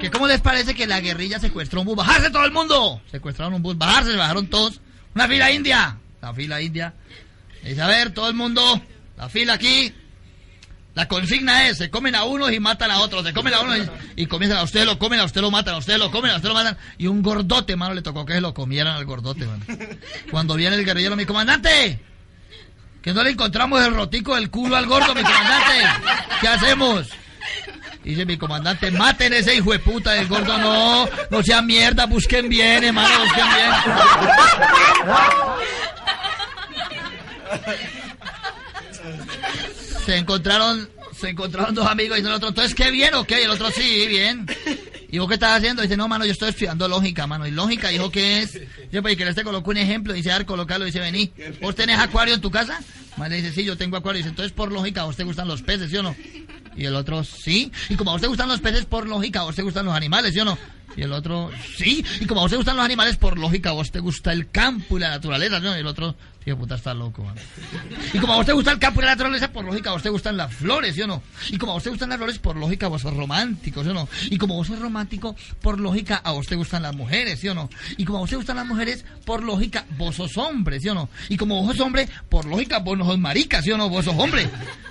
[0.00, 1.96] ¿Que ¿Cómo les parece que la guerrilla secuestró un bus?
[1.96, 3.00] ¡Bajarse todo el mundo!
[3.10, 4.80] Secuestraron un bus, bajarse, se bajaron todos.
[5.14, 5.96] Una fila india.
[6.20, 6.92] La fila india.
[7.62, 8.82] Dice, a ver, todo el mundo,
[9.16, 9.94] la fila aquí.
[10.94, 13.88] La consigna es, se comen a unos y matan a otros, se comen a unos
[14.14, 16.36] y, comienzan a usted lo comen, a usted lo matan, a usted lo comen, a
[16.36, 16.76] usted lo matan.
[16.98, 19.64] Y un gordote, mano, le tocó que se lo comieran al gordote, mano.
[20.30, 21.98] Cuando viene el guerrillero, mi comandante,
[23.00, 25.86] que no le encontramos el rotico del culo al gordo, mi comandante.
[26.42, 27.08] ¿Qué hacemos?
[28.04, 32.48] Dice mi comandante, maten ese hijo de puta del gordo, no, no sea mierda, busquen
[32.48, 33.72] bien, hermano, busquen bien.
[40.04, 40.88] Se encontraron,
[41.18, 43.40] se encontraron dos amigos y el otro, entonces, ¿qué bien o qué?
[43.40, 44.46] Y el otro, sí, bien.
[45.12, 45.82] ¿Y vos qué estás haciendo?
[45.82, 47.46] Dice, no, mano, yo estoy estudiando lógica, mano.
[47.46, 48.54] ¿Y lógica, dijo, qué es?
[48.54, 50.14] Dice, pues, que te colocó un ejemplo.
[50.14, 50.86] Dice, ver, colocarlo.
[50.86, 51.30] Dice, vení.
[51.60, 52.80] ¿Vos tenés acuario en tu casa?
[53.18, 54.20] Man, le dice, sí, yo tengo acuario.
[54.20, 56.16] Dice, entonces, por lógica, ¿a vos te gustan los peces, sí o no?
[56.74, 57.70] Y el otro, sí.
[57.90, 59.94] Y como a vos te gustan los peces, por lógica, ¿a vos te gustan los
[59.94, 60.56] animales, sí o no?
[60.96, 62.02] Y el otro, sí.
[62.20, 64.96] Y como a vos te gustan los animales, por lógica, vos te gusta el campo
[64.96, 65.76] y la naturaleza, ¿no?
[65.76, 67.34] Y el otro, tío, puta, está loco, man.
[68.12, 70.02] Y como a vos te gusta el campo y la naturaleza, por lógica, a vos
[70.02, 71.22] te gustan las flores, ¿sí o no?
[71.50, 73.94] Y como a vos te gustan las flores, por lógica, vos sos romántico, ¿sí o
[73.94, 74.08] no?
[74.30, 77.54] Y como vos sos romántico, por lógica, a vos te gustan las mujeres, ¿sí o
[77.54, 77.68] no?
[77.96, 80.94] Y como a vos te gustan las mujeres, por lógica, vos sos hombre, ¿sí o
[80.94, 81.08] no?
[81.28, 83.88] Y como vos sos hombre, por lógica, vos no sos marica, ¿sí o no?
[83.88, 84.48] Vos sos hombre.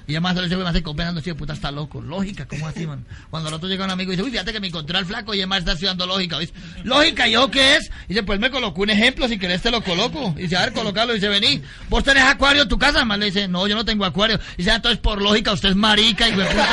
[0.07, 2.01] Y además se le hace copiando, tío, puta, está loco.
[2.01, 3.05] Lógica, ¿cómo así, man?
[3.29, 5.33] Cuando el otro llega un amigo y dice, uy, fíjate que me encontré al flaco
[5.33, 6.53] y además está estudiando lógica, ¿ves?
[6.83, 7.91] Lógica, ¿yo qué es?
[8.05, 10.33] Y dice, pues me colocó un ejemplo, si querés te lo coloco.
[10.37, 11.13] Y dice, a ver, colocarlo.
[11.13, 13.04] Y dice, vení, ¿vos tenés acuario en tu casa?
[13.06, 14.39] Más le dice, no, yo no tengo acuario.
[14.54, 16.67] Y dice, ah, entonces por lógica, usted es marica y puta.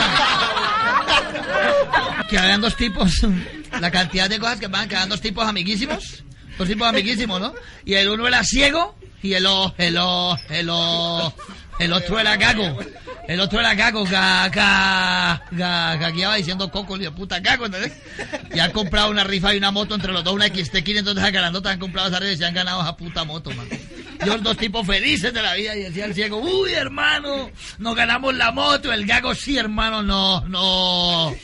[2.28, 3.26] que habían dos tipos,
[3.80, 6.22] la cantidad de cosas que van, que habían dos tipos amiguísimos.
[6.56, 7.54] Dos tipos amiguísimos, ¿no?
[7.84, 11.34] Y el uno era ciego y el, o, el, o, el, o,
[11.78, 12.78] el otro era gago.
[13.28, 17.92] El otro era gago, ga, ga, ga, gagueaba diciendo coco, de puta gago, ¿entendés?
[18.54, 21.70] Y han comprado una rifa y una moto entre los dos, una XT500, entonces grandota
[21.70, 23.68] han comprado esa rifa y se han ganado esa puta moto, man.
[24.20, 27.94] Y los dos tipos felices de la vida y decía el ciego, uy, hermano, nos
[27.94, 28.92] ganamos la moto.
[28.92, 31.34] El gago, sí, hermano, no, no,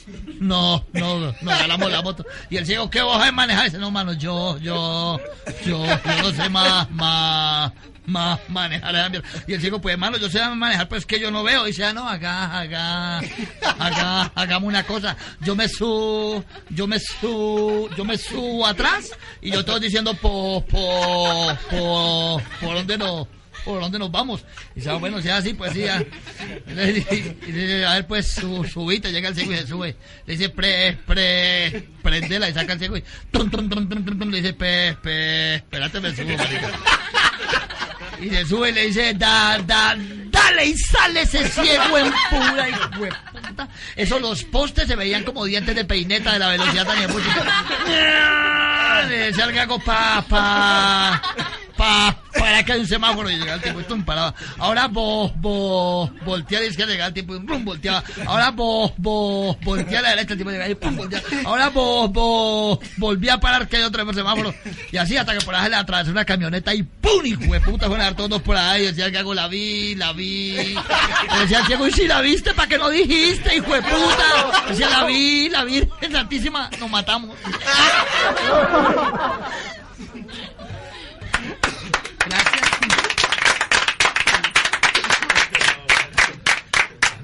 [0.40, 2.24] no, no, no ganamos la moto.
[2.50, 3.64] Y el ciego, ¿qué vos sabes manejar?
[3.64, 5.20] Dice, no, mano, yo, yo,
[5.64, 7.72] yo, yo no sé más, más,
[8.06, 9.28] más manejar mierda.
[9.46, 11.64] Y el ciego, pues hermano, yo sé manejar, pues que yo no veo.
[11.64, 13.18] Y dice, ah, no, acá, acá,
[13.78, 15.16] acá, hagamos una cosa.
[15.40, 20.64] Yo me subo, yo me subo, yo me subo atrás y yo estoy diciendo por,
[20.66, 23.28] por, por, por dónde no
[23.64, 24.44] ¿por dónde nos vamos?
[24.72, 26.04] Y dice, ah, bueno, si es así, pues sí, ya.
[26.66, 29.96] Y dice, a ver, pues, su, subite, llega el ciego y se sube.
[30.26, 36.00] Le dice, pre, pre, prendela, y saca el ciego y, le dice, pe, pe, espérate,
[36.00, 36.70] me subo, marica.
[38.24, 42.70] Y se sube y le dice, da, da, dale y sale ese ciego en pura
[42.70, 43.68] y puta.
[43.96, 46.96] Eso los postes se veían como dientes de peineta de la velocidad tan
[49.08, 51.20] Le decía al gago, pa,
[51.76, 54.34] pa, pa, para que hay un semáforo y llega el tipo, esto un parado.
[54.58, 58.02] Ahora vos, vos, voltea a la izquierda, llega el tipo, pum, volteaba.
[58.26, 61.24] Ahora vos, vos, voltea a la derecha, el tipo llega y pum, volteaba.
[61.44, 64.54] Ahora vos, vos, volví a parar que hay otro semáforo.
[64.92, 67.86] Y así hasta que por ahí le atravesó una camioneta y pum, hijo de puta,
[67.86, 68.86] fueron a dar todos por ahí.
[68.86, 70.76] Decía que hago, la vi, la vi.
[71.40, 74.68] Decía el y si la viste, ¿para qué no dijiste, hijo de puta?
[74.68, 77.36] Decía, la vi, la vi, santísima, nos matamos.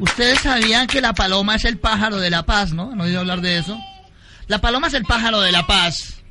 [0.00, 2.94] Ustedes sabían que la paloma es el pájaro de la paz, ¿no?
[2.96, 3.78] ¿No he oído hablar de eso?
[4.46, 6.22] La paloma es el pájaro de la paz.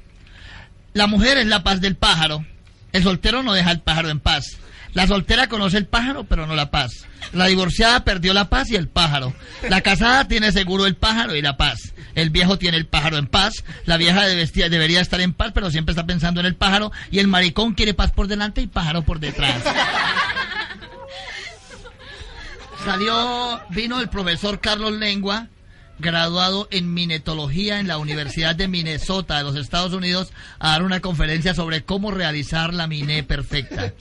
[0.93, 2.43] La mujer es la paz del pájaro.
[2.93, 4.57] El soltero no deja el pájaro en paz.
[4.93, 7.05] La soltera conoce el pájaro, pero no la paz.
[7.31, 9.35] La divorciada perdió la paz y el pájaro.
[9.69, 11.93] La casada tiene seguro el pájaro y la paz.
[12.15, 13.63] El viejo tiene el pájaro en paz.
[13.85, 16.91] La vieja debería estar en paz, pero siempre está pensando en el pájaro.
[17.11, 19.61] Y el maricón quiere paz por delante y pájaro por detrás.
[22.83, 25.47] Salió, vino el profesor Carlos Lengua,
[25.99, 31.01] graduado en minetología en la Universidad de Minnesota de los Estados Unidos, a dar una
[31.01, 33.93] conferencia sobre cómo realizar la miné perfecta.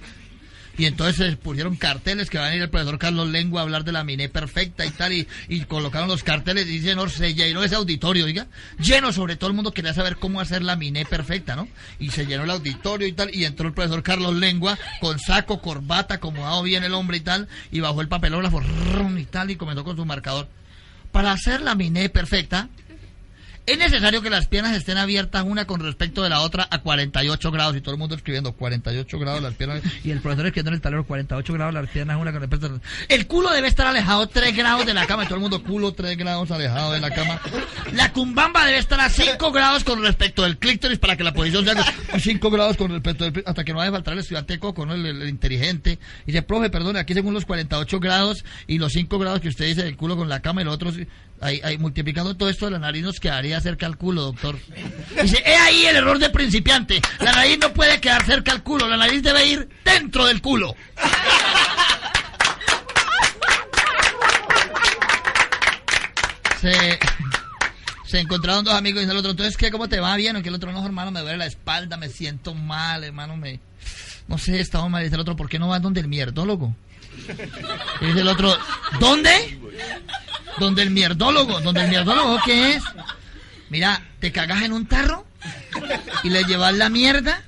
[0.78, 3.90] Y entonces pusieron carteles que van a ir el profesor Carlos Lengua a hablar de
[3.90, 7.74] la miné perfecta y tal, y, y colocaron los carteles y no se llenó ese
[7.74, 8.46] auditorio, oiga,
[8.78, 11.68] lleno sobre todo el mundo quería saber cómo hacer la miné perfecta, ¿no?
[11.98, 15.60] Y se llenó el auditorio y tal, y entró el profesor Carlos Lengua con saco,
[15.60, 18.62] corbata, acomodado bien el hombre y tal, y bajó el papelógrafo
[19.18, 20.48] y tal, y comenzó con su marcador.
[21.10, 22.68] Para hacer la miné perfecta,
[23.68, 27.50] es necesario que las piernas estén abiertas una con respecto de la otra a 48
[27.50, 30.74] grados y todo el mundo escribiendo 48 grados las piernas y el profesor escribiendo en
[30.76, 32.80] el tablero 48 grados las piernas una con respecto a...
[33.12, 35.92] El culo debe estar alejado 3 grados de la cama y todo el mundo culo
[35.92, 37.40] 3 grados alejado de la cama.
[37.92, 41.66] La cumbamba debe estar a 5 grados con respecto del clítoris para que la posición
[41.66, 41.74] sea
[42.18, 43.42] 5 grados con respecto del...
[43.44, 44.94] hasta que no vaya a faltar el estudiante coco, ¿no?
[44.94, 45.98] El, inteligente.
[46.22, 49.66] Y dice, profe, perdone, aquí según los 48 grados y los 5 grados que usted
[49.66, 50.94] dice del culo con la cama y los otros
[51.40, 54.58] Ahí, multiplicando todo esto, la nariz nos quedaría cerca al culo, doctor.
[55.22, 57.00] Dice, he ahí el error de principiante.
[57.20, 60.74] La nariz no puede quedar cerca al culo, la nariz debe ir dentro del culo.
[68.04, 69.70] Se, encontraron dos amigos y dice el otro, entonces, ¿qué?
[69.70, 70.16] ¿Cómo te va?
[70.16, 73.36] Bien, o que el otro, no, hermano, me duele la espalda, me siento mal, hermano,
[73.36, 73.60] me
[74.26, 75.04] No sé, estaba mal.
[75.04, 76.74] Dice el otro, ¿por qué no vas donde el mierdólogo?
[78.00, 78.56] Dice el otro,
[78.98, 79.60] ¿dónde?
[80.58, 81.60] Donde el mierdólogo.
[81.60, 82.82] ¿Donde el mierdólogo qué es?
[83.70, 85.26] Mira, te cagas en un tarro
[86.22, 87.42] y le llevas la mierda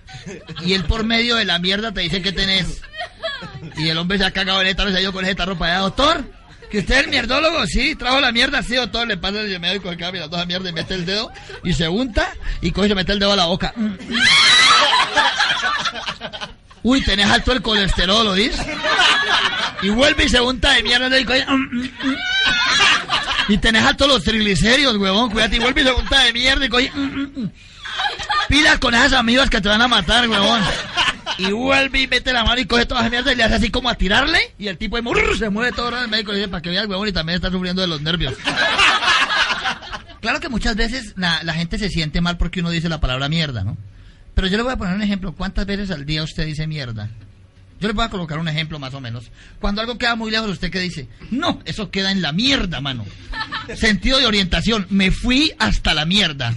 [0.64, 2.82] y él por medio de la mierda te dice que tenés.
[3.76, 5.34] Y el hombre se ha cagado en el tarro y se ha ido con ese
[5.34, 6.24] tarro para allá, doctor.
[6.70, 7.66] ¿Que usted es el mierdólogo?
[7.66, 9.08] Sí, trajo la mierda, sí, doctor.
[9.08, 11.32] Le pasa el médico el cambio, toda mierda y mete el dedo
[11.64, 13.74] y se unta y coge y se mete el dedo a la boca.
[16.82, 18.64] Uy, tenés alto el colesterol, ¿lo dices?
[19.82, 21.44] Y vuelve y se unta de mierda y coge...
[23.50, 25.56] Y tenés alto los triglicéridos, huevón, cuídate.
[25.56, 26.92] Y vuelve y se unta de mierda y coge...
[28.48, 30.60] Pilas con esas amigas que te van a matar, huevón.
[31.36, 33.70] Y vuelve y mete la mano y coge todas las mierdas y le hace así
[33.70, 34.38] como a tirarle.
[34.56, 34.96] Y el tipo
[35.36, 37.50] se mueve todo el médico y dice, para que vea el huevón y también está
[37.50, 38.34] sufriendo de los nervios.
[40.20, 43.64] Claro que muchas veces la gente se siente mal porque uno dice la palabra mierda,
[43.64, 43.76] ¿no?
[44.34, 45.32] Pero yo le voy a poner un ejemplo.
[45.32, 47.10] ¿Cuántas veces al día usted dice mierda?
[47.80, 49.30] Yo le voy a colocar un ejemplo más o menos.
[49.58, 51.08] Cuando algo queda muy lejos, ¿usted qué dice?
[51.30, 53.06] No, eso queda en la mierda, mano.
[53.74, 56.54] Sentido de orientación, me fui hasta la mierda.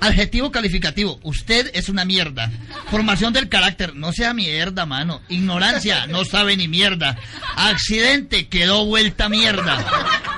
[0.00, 2.50] Adjetivo calificativo, usted es una mierda.
[2.90, 5.20] Formación del carácter, no sea mierda, mano.
[5.28, 7.16] Ignorancia, no sabe ni mierda.
[7.54, 9.78] Accidente, quedó vuelta mierda.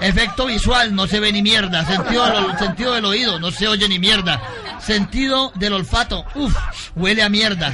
[0.02, 1.86] Efecto visual, no se ve ni mierda.
[1.86, 4.42] Sentido del oído, no se oye ni mierda.
[4.80, 6.54] Sentido del olfato, uff,
[6.94, 7.72] huele a mierda.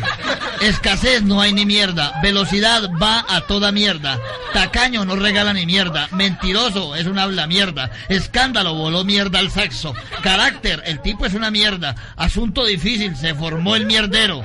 [0.61, 2.20] Escasez, no hay ni mierda.
[2.23, 4.19] Velocidad, va a toda mierda.
[4.53, 6.09] Tacaño, no regala ni mierda.
[6.13, 7.91] Mentiroso, es un habla mierda.
[8.09, 9.95] Escándalo, voló mierda al sexo.
[10.23, 11.95] Carácter, el tipo es una mierda.
[12.17, 14.45] Asunto difícil, se formó el mierdero.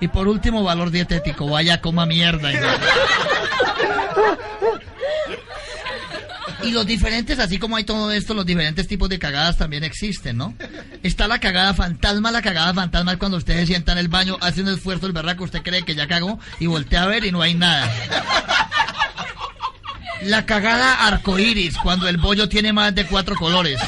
[0.00, 2.50] Y por último, valor dietético, vaya coma mierda.
[6.70, 10.54] Los diferentes, así como hay todo esto, los diferentes tipos de cagadas también existen, ¿no?
[11.02, 14.36] Está la cagada fantasma, la cagada fantasma es cuando usted se sienta en el baño,
[14.40, 17.32] hace un esfuerzo, el berraco, usted cree que ya cagó y voltea a ver y
[17.32, 17.90] no hay nada.
[20.22, 23.78] La cagada arcoíris, cuando el bollo tiene más de cuatro colores.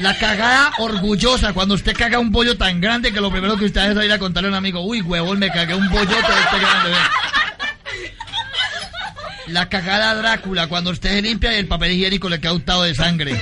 [0.00, 3.80] La cagada orgullosa, cuando usted caga un bollo tan grande que lo primero que usted
[3.80, 6.40] hace es ir a contarle a un amigo, uy, huevón, me cagué un bollote de
[6.40, 6.90] este grande.
[9.48, 12.94] La cagada Drácula, cuando usted se limpia y el papel higiénico le queda untado de
[12.94, 13.38] sangre.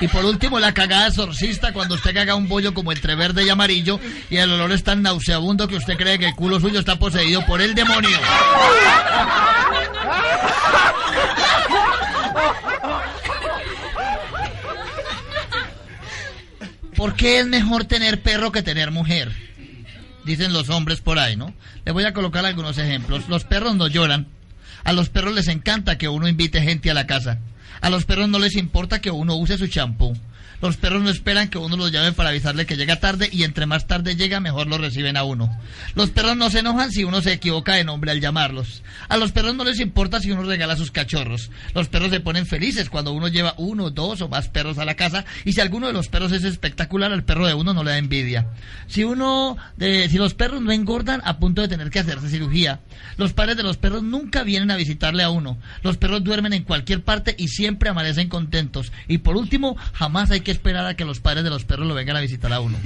[0.00, 3.50] Y por último, la cagada exorcista, cuando usted caga un bollo como entre verde y
[3.50, 6.98] amarillo y el olor es tan nauseabundo que usted cree que el culo suyo está
[6.98, 8.18] poseído por el demonio.
[16.96, 19.30] ¿Por qué es mejor tener perro que tener mujer?
[20.24, 21.54] Dicen los hombres por ahí, ¿no?
[21.84, 23.28] Les voy a colocar algunos ejemplos.
[23.28, 24.26] Los perros no lloran.
[24.84, 27.38] A los perros les encanta que uno invite gente a la casa.
[27.80, 30.16] A los perros no les importa que uno use su champú.
[30.60, 33.66] Los perros no esperan que uno los llame para avisarle que llega tarde y entre
[33.66, 35.50] más tarde llega, mejor lo reciben a uno.
[35.94, 38.82] Los perros no se enojan si uno se equivoca de nombre al llamarlos.
[39.08, 41.50] A los perros no les importa si uno regala sus cachorros.
[41.74, 44.96] Los perros se ponen felices cuando uno lleva uno, dos o más perros a la
[44.96, 47.92] casa y si alguno de los perros es espectacular, al perro de uno no le
[47.92, 48.48] da envidia.
[48.86, 52.80] Si uno, si los perros no engordan a punto de tener que hacerse cirugía,
[53.16, 55.58] los padres de los perros nunca vienen a visitarle a uno.
[55.82, 58.92] Los perros duermen en cualquier parte y siempre amanecen contentos.
[59.08, 61.94] Y por último, jamás hay que esperar a que los padres de los perros lo
[61.94, 62.78] vengan a visitar a uno.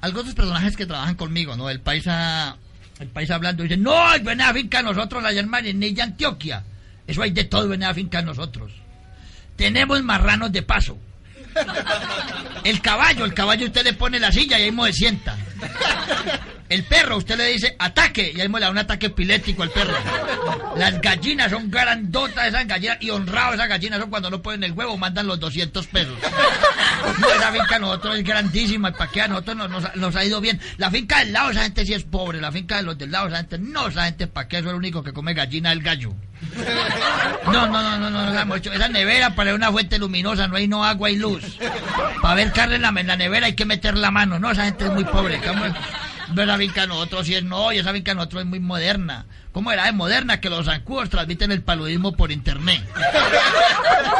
[0.00, 1.70] Algunos personajes que trabajan conmigo, ¿no?
[1.70, 2.56] El paisa,
[2.98, 6.64] el paisa hablando dice, no, hay buena finca nosotros allá en Nilla, Antioquia.
[7.06, 8.72] Eso hay de todo buena finca nosotros.
[9.56, 10.98] Tenemos marranos de paso.
[12.64, 15.36] El caballo, el caballo usted le pone la silla y ahí se sienta.
[16.72, 19.92] El perro, usted le dice ataque y ahí le da un ataque epiléptico al perro.
[20.74, 24.72] Las gallinas son grandotas esas gallinas y honradas esas gallinas son cuando no ponen el
[24.72, 26.14] huevo, mandan los 200 pesos.
[27.18, 29.56] No, esa finca nosotros es grandísima, ¿para qué a nosotros
[29.96, 30.58] nos, ha ido bien?
[30.78, 33.28] La finca del lado, esa gente sí es pobre, la finca de los del lado,
[33.28, 34.56] esa gente no, esa gente ¿para qué?
[34.56, 36.14] Eso es lo único que come gallina el gallo.
[37.52, 40.84] No, no, no, no, no, no, Esa nevera para una fuente luminosa, no hay no
[40.84, 41.58] agua y luz.
[42.22, 44.64] Para ver carne en la, en la nevera hay que meter la mano, no, esa
[44.64, 45.38] gente es muy pobre.
[46.34, 49.26] No, esa finca nosotros sí es no, y esa finca nosotros es muy moderna.
[49.52, 49.88] ¿Cómo era?
[49.88, 52.82] Es moderna que los zancudos transmiten el paludismo por internet.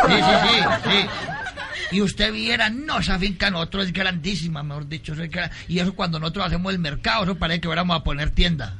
[0.06, 1.96] Sí, sí, sí, sí.
[1.96, 5.14] Y usted viera, no, esa finca nosotros es grandísima, mejor dicho.
[5.68, 8.74] y eso cuando nosotros hacemos el mercado, eso parece que fuéramos a poner tienda.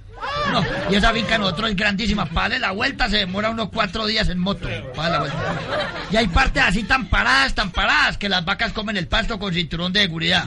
[0.53, 2.27] No, y esa finca nosotros es grandísima.
[2.27, 4.69] Para la vuelta se demora unos cuatro días en moto.
[4.69, 5.39] la vuelta.
[6.11, 9.53] Y hay partes así tan paradas, tan paradas, que las vacas comen el pasto con
[9.55, 10.47] cinturón de seguridad.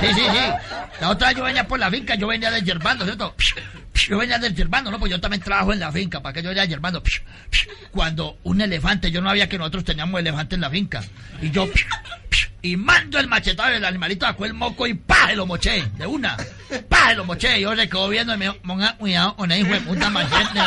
[0.00, 0.72] Sí, sí, sí.
[1.00, 3.34] La otra vez yo venía por la finca, yo venía de ¿cierto?
[3.94, 4.98] Yo venía del yerbando, ¿no?
[4.98, 7.02] Pues yo también trabajo en la finca, para que yo vaya yerbando.
[7.90, 11.02] Cuando un elefante, yo no había que nosotros teníamos elefante en la finca.
[11.40, 11.68] Y yo,
[12.62, 15.32] y mando el machetado del animalito, sacó el moco y ¡pah!
[15.34, 16.36] lo moché, de una.
[16.88, 17.12] ¡pah!
[17.14, 17.60] lo moché.
[17.60, 18.58] Yo se quedó viendo y me dijo,
[18.98, 20.60] cuidado con hijo de puta machete.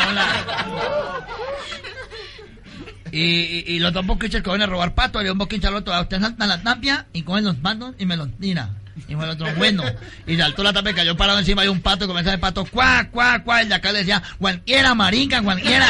[3.12, 5.94] Y, y, los dos boquinches que van a robar pato, le un boquinche al otro,
[5.94, 8.70] a usted salta la tapia y cogen los mandos y me los tira.
[9.08, 9.84] Y fue el otro, bueno.
[10.26, 12.66] Y saltó la tapia y cayó parado encima de un pato y comenzó el pato,
[12.66, 13.62] cuá, cuá, cuá.
[13.62, 15.86] Y de acá le decía, cualquiera, marica, cualquiera.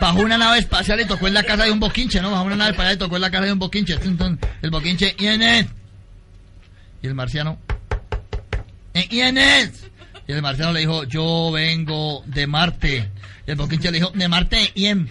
[0.00, 2.30] Bajó una nave espacial y tocó en la casa de un boquinche, ¿no?
[2.30, 3.98] Bajó una nave espacial y tocó en la casa de un boquinche.
[4.62, 5.66] El boquinche, ¿quién es?
[7.02, 7.58] Y el marciano,
[8.94, 9.84] "¿Eh, ¿quién es?
[10.26, 13.10] Y el marciano le dijo, yo vengo de Marte.
[13.46, 15.08] Y el boquinche le dijo, de Marte, ¿quién?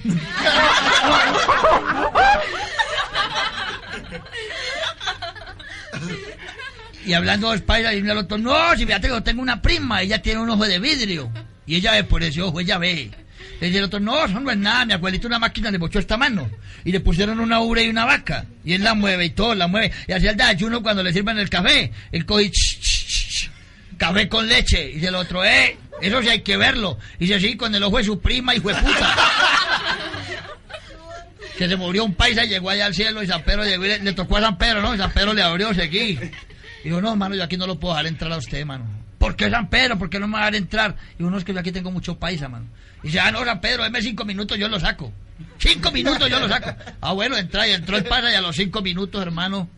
[7.06, 10.02] Y hablando de Spider, y el otro, no, si fíjate que yo tengo una prima,
[10.02, 11.30] ella tiene un ojo de vidrio.
[11.66, 13.12] Y ella ve por ese ojo, ella ve.
[13.60, 16.18] Le el otro, no, eso no es nada, mi abuelito una máquina le bochó esta
[16.18, 16.50] mano.
[16.84, 18.46] Y le pusieron una ubre y una vaca.
[18.66, 19.92] Y él la mueve y todo, la mueve.
[20.08, 21.92] Y así el desayuno cuando le sirven el café.
[22.12, 22.52] Él coge,
[23.98, 24.92] café con leche.
[24.92, 26.98] Y el otro, eh, eso sí hay que verlo.
[27.20, 29.16] Y dice así con el ojo de su prima, hijo de puta.
[31.58, 34.00] que se murió un paisa y llegó allá al cielo y San Pedro llegó y
[34.00, 34.96] le, tocó a San Pedro, ¿no?
[34.96, 36.20] Y San Pedro le abrió, seguí.
[36.84, 39.03] Y dijo, no, hermano, yo aquí no lo puedo dejar entrar a usted, mano.
[39.24, 39.98] ¿Por qué San Pedro?
[39.98, 40.96] ¿Por qué no me va a dejar entrar?
[41.18, 42.66] Y uno es que yo aquí tengo mucho paisa, mano.
[43.04, 45.14] Y dice, ah, no, San Pedro, deme cinco minutos, yo lo saco.
[45.60, 46.76] Cinco minutos yo lo saco.
[47.00, 49.70] Ah, bueno, entra y entró el paisa y a los cinco minutos, hermano,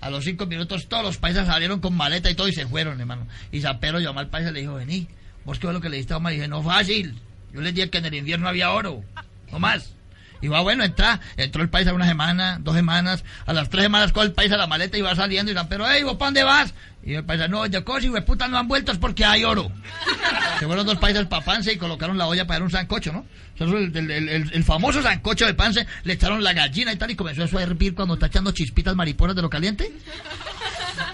[0.00, 2.98] a los cinco minutos todos los paisas salieron con maleta y todo y se fueron,
[2.98, 3.26] hermano.
[3.52, 5.08] Y San Pedro llamó al paisa y le dijo, vení,
[5.44, 6.32] vos qué fue lo que le diste a Omar.
[6.32, 7.20] Dije, no fácil.
[7.52, 9.04] Yo les dije que en el invierno había oro.
[9.52, 9.94] No más.
[10.40, 13.84] Y va, bueno, entra, entró el país a una semana, dos semanas, a las tres
[13.84, 16.16] semanas con el país a la maleta y va saliendo y San Pedro, hey, ¿vos
[16.16, 16.74] para dónde vas?
[17.06, 19.70] Y el país, no, de cosas, y puta, no han vuelto es porque hay oro.
[20.58, 23.26] Se fueron dos países para Pance y colocaron la olla para dar un sancocho, ¿no?
[23.54, 26.96] Eso es el, el, el, el famoso sancocho de Pance, le echaron la gallina y
[26.96, 29.92] tal, y comenzó eso a hervir cuando está echando chispitas mariposas de lo caliente.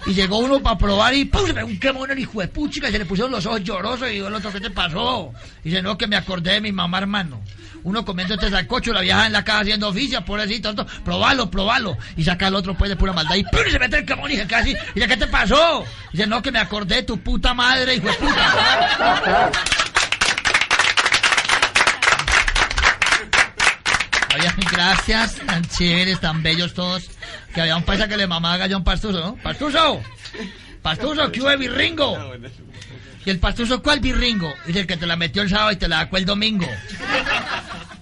[0.06, 1.46] Y llegó uno para probar y ¡pum!
[1.46, 4.08] se pegó un quemón el hijo de puchica y se le pusieron los ojos llorosos
[4.08, 5.32] y dijo el otro, ¿qué te pasó?
[5.64, 7.40] Y dice, no, que me acordé de mi mamá, hermano.
[7.84, 11.96] Uno comiendo este sancocho, la vieja en la casa haciendo oficia, pobrecito, tanto, probalo, probalo.
[12.16, 13.60] Y saca el otro pues de pura maldad y ¡pum!
[13.66, 15.84] y se mete el quemón y dice casi, y dice, ¿qué te pasó?
[16.12, 19.50] Y dice, no, que me acordé de tu puta madre, hijo de puta.
[24.72, 27.10] Gracias, tan chéveres, tan bellos todos.
[27.54, 29.36] Que había un paisa que le mamaba a un pastuso, ¿no?
[29.36, 30.00] ¡Pastuso!
[30.82, 31.30] ¡Pastuso!
[31.30, 32.34] ¿Qué hubo birringo?
[33.24, 34.52] Y el pastuso, ¿cuál birringo?
[34.66, 36.66] Dice el que te la metió el sábado y te la sacó el domingo.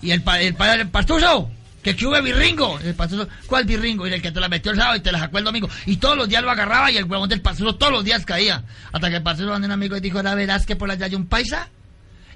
[0.02, 1.50] Y el, el, pa, el pastuso,
[1.82, 2.78] que qué hubo birringo?
[2.80, 4.06] El pastuso, ¿cuál birringo?
[4.06, 5.68] Y el que te la metió el sábado y te la sacó el domingo.
[5.86, 8.64] Y todos los días lo agarraba y el huevón del pastuso todos los días caía.
[8.92, 11.14] Hasta que el pastuso mandó un amigo y dijo, ¿ahora verás que por allá hay
[11.14, 11.68] un paisa?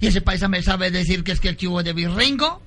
[0.00, 2.62] Y ese paisa me sabe decir que es que el que hubo de birringo.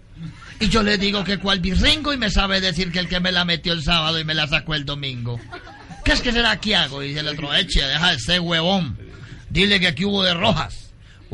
[0.60, 3.32] Y yo le digo que cuál birringo y me sabe decir que el que me
[3.32, 5.40] la metió el sábado y me la sacó el domingo.
[6.06, 7.04] ¿Qué es que será que hago?
[7.04, 8.98] Y el otro, eche, deja de ser huevón.
[9.50, 10.85] Dile que aquí hubo de rojas.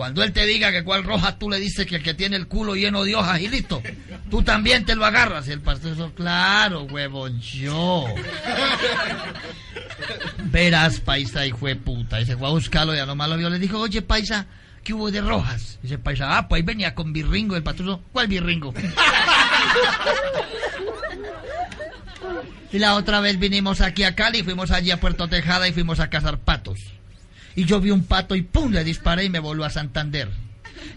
[0.02, 2.48] Cuando él te diga que cuál roja, tú le dices que el que tiene el
[2.48, 3.84] culo lleno de hojas y listo.
[4.32, 5.48] Tú también te lo agarras.
[5.48, 8.08] Y el pastor claro, huevón, yo.
[10.46, 12.20] Verás, paisa, hijo de puta.
[12.20, 13.52] Y se fue a buscarlo y a lo vio.
[13.52, 14.48] Le dijo, oye, paisa,
[14.84, 15.78] ¿qué hubo de rojas?
[15.84, 17.56] Dice el paisa, ah, pues ahí venía con birringo.
[17.56, 18.74] El pastor ¿cuál birringo?
[22.72, 26.00] y la otra vez vinimos aquí a Cali, fuimos allí a Puerto Tejada y fuimos
[26.00, 26.80] a cazar patos.
[27.56, 30.30] Y yo vi un pato y pum, le disparé y me voló a Santander.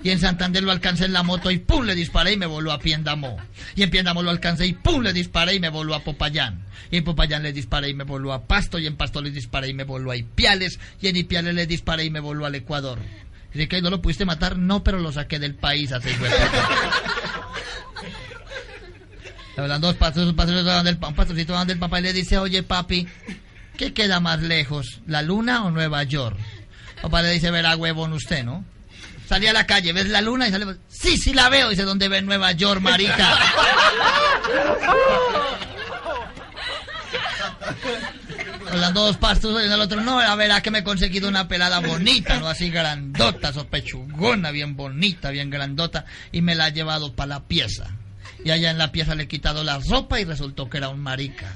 [0.03, 2.73] Y en Santander lo alcancé en la moto y pum, le disparé y me voló
[2.73, 3.37] a Piendamó.
[3.75, 6.65] Y en Piendamó lo alcancé y pum, le disparé y me voló a Popayán.
[6.91, 8.79] Y en Popayán le disparé y me voló a Pasto.
[8.79, 10.79] Y en Pasto le disparé y me voló a Ipiales.
[11.01, 12.99] Y en Ipiales le disparé y me voló al Ecuador.
[13.55, 16.11] De que no lo pudiste matar, no, pero lo saqué del país hace
[19.57, 23.07] Hablan dos pastores, un pastorcito del papá y le dice, oye papi,
[23.77, 26.37] ¿qué queda más lejos, la luna o Nueva York?
[27.03, 28.65] Papá le dice, verá huevón usted, ¿no?
[29.29, 30.49] Salí a la calle, ¿ves la luna?
[30.49, 31.71] Y sale, sí, sí la veo.
[31.71, 33.39] Dice, ¿dónde ve Nueva York, marica?
[38.71, 41.81] Hablando dos pastos y el otro, no, la verdad que me he conseguido una pelada
[41.81, 42.49] bonita, ¿no?
[42.49, 47.87] Así grandota, sopechugona, bien bonita, bien grandota, y me la he llevado para la pieza.
[48.45, 51.01] Y allá en la pieza le he quitado la ropa y resultó que era un
[51.01, 51.55] marica.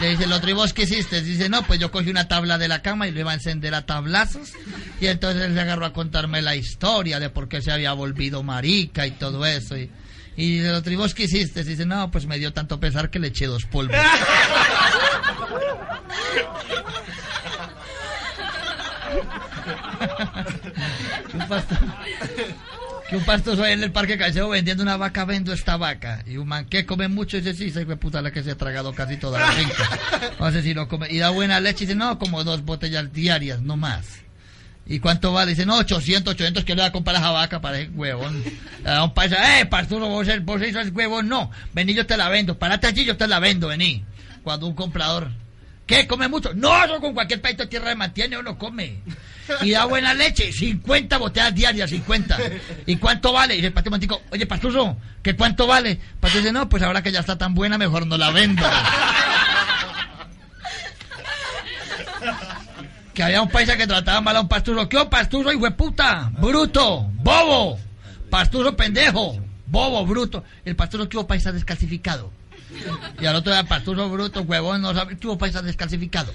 [0.00, 1.20] Le dice el otro, ¿y vos qué hiciste?
[1.22, 3.74] Dice, no, pues yo cogí una tabla de la cama y lo iba a encender
[3.74, 4.52] a tablazos.
[5.00, 8.42] Y entonces él se agarró a contarme la historia de por qué se había volvido
[8.42, 9.76] marica y todo eso.
[9.76, 9.90] Y,
[10.36, 11.64] y dice el otro, ¿y qué hiciste?
[11.64, 13.96] Dice, no, pues me dio tanto pesar que le eché dos polvos.
[23.10, 26.22] que un pastoso ahí en el parque Caicedo vendiendo una vaca, vendo esta vaca.
[26.26, 28.94] Y un man que come mucho, dice, sí, esa puta la que se ha tragado
[28.94, 30.30] casi toda la finca.
[30.38, 31.08] No sé si no come.
[31.10, 34.06] Y da buena leche, dice, no, como dos botellas diarias, no más.
[34.86, 35.50] ¿Y cuánto vale?
[35.50, 38.42] Dice, no, 800, 800, que le va a comprar esa vaca para ese huevón.
[38.84, 41.50] A un paisa, eh, pastor, vos, vos sos huevón, no.
[41.74, 42.58] Vení, yo te la vendo.
[42.58, 44.04] Parate allí, yo te la vendo, vení.
[44.44, 45.32] Cuando un comprador,
[45.90, 46.06] ¿qué?
[46.06, 46.54] ¿Come mucho?
[46.54, 49.00] No, eso con cualquier país de tierra de mantiene, uno come.
[49.62, 52.38] Y da buena leche, 50 botellas diarias, 50.
[52.86, 53.54] ¿Y cuánto vale?
[53.54, 55.98] Y dice el Mantico, oye, pastuso, ¿qué cuánto vale?
[56.20, 58.62] Pastor dice, no, pues ahora que ya está tan buena, mejor no la vendo.
[63.12, 64.88] que había un paisa que trataba mal a un pastuso.
[64.88, 66.30] ¿Qué oh, pastuso, hijo de puta?
[66.38, 67.80] Bruto, bobo,
[68.30, 70.44] pastuso pendejo, bobo, bruto.
[70.64, 72.30] El pastuso que hubo paisa descalcificado.
[73.20, 76.32] Y al otro día, pastuso bruto, huevón, no sabe, hubo paisa descalcificado.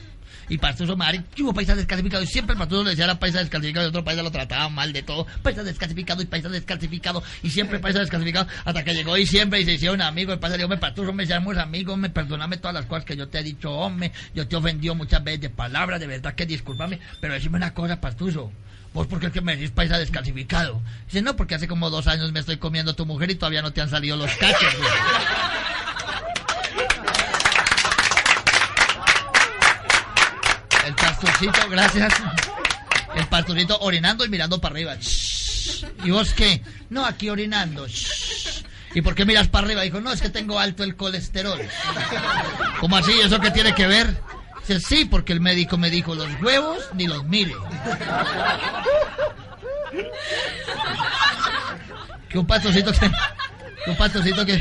[0.48, 0.96] Y pastuso
[1.34, 2.24] que hubo paisa descalcificado.
[2.24, 5.02] Y siempre pastuso le decía era paisa descalcificado y otro paisa lo trataba mal de
[5.02, 5.26] todo.
[5.42, 7.24] Paisa descalcificado y paisa descalcificado.
[7.42, 8.48] Y siempre paisa descalcificado.
[8.64, 10.34] Hasta que llegó diciembre y se hicieron amigos.
[10.34, 13.18] El paisa le dijo, me pastuso, me seamos amigos, me perdoname todas las cosas que
[13.18, 14.12] yo te he dicho, hombre.
[14.36, 17.00] Yo te he ofendido muchas veces de palabras, de verdad que discúlpame.
[17.22, 18.52] Pero decime una cosa, pastuso.
[18.94, 20.82] ¿Vos por qué es que me decís paisa descalcificado?
[21.08, 23.74] Dice, no, porque hace como dos años me estoy comiendo tu mujer y todavía no
[23.74, 24.78] te han salido los cachos.
[24.78, 24.90] güey".
[30.86, 30.96] El
[31.70, 32.14] gracias.
[33.16, 34.98] El pastorcito orinando y mirando para arriba.
[36.04, 36.62] ¿Y vos qué?
[36.90, 37.88] No, aquí orinando.
[38.94, 39.82] ¿Y por qué miras para arriba?
[39.82, 41.60] Dijo, no, es que tengo alto el colesterol.
[42.80, 43.12] ¿Cómo así?
[43.20, 44.16] ¿Eso qué tiene que ver?
[44.62, 47.56] Dice, sí, porque el médico me dijo, los huevos ni los mire.
[52.30, 53.00] Que un pastorcito que...
[53.00, 54.54] que Un pastorcito que...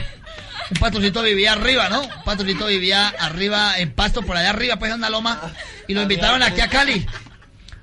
[0.71, 2.03] Un pastorcito vivía arriba, ¿no?
[2.03, 5.41] Un pastorcito vivía arriba, en pasto, por allá arriba, pues en una loma.
[5.89, 7.07] Y lo invitaron aquí a Cali.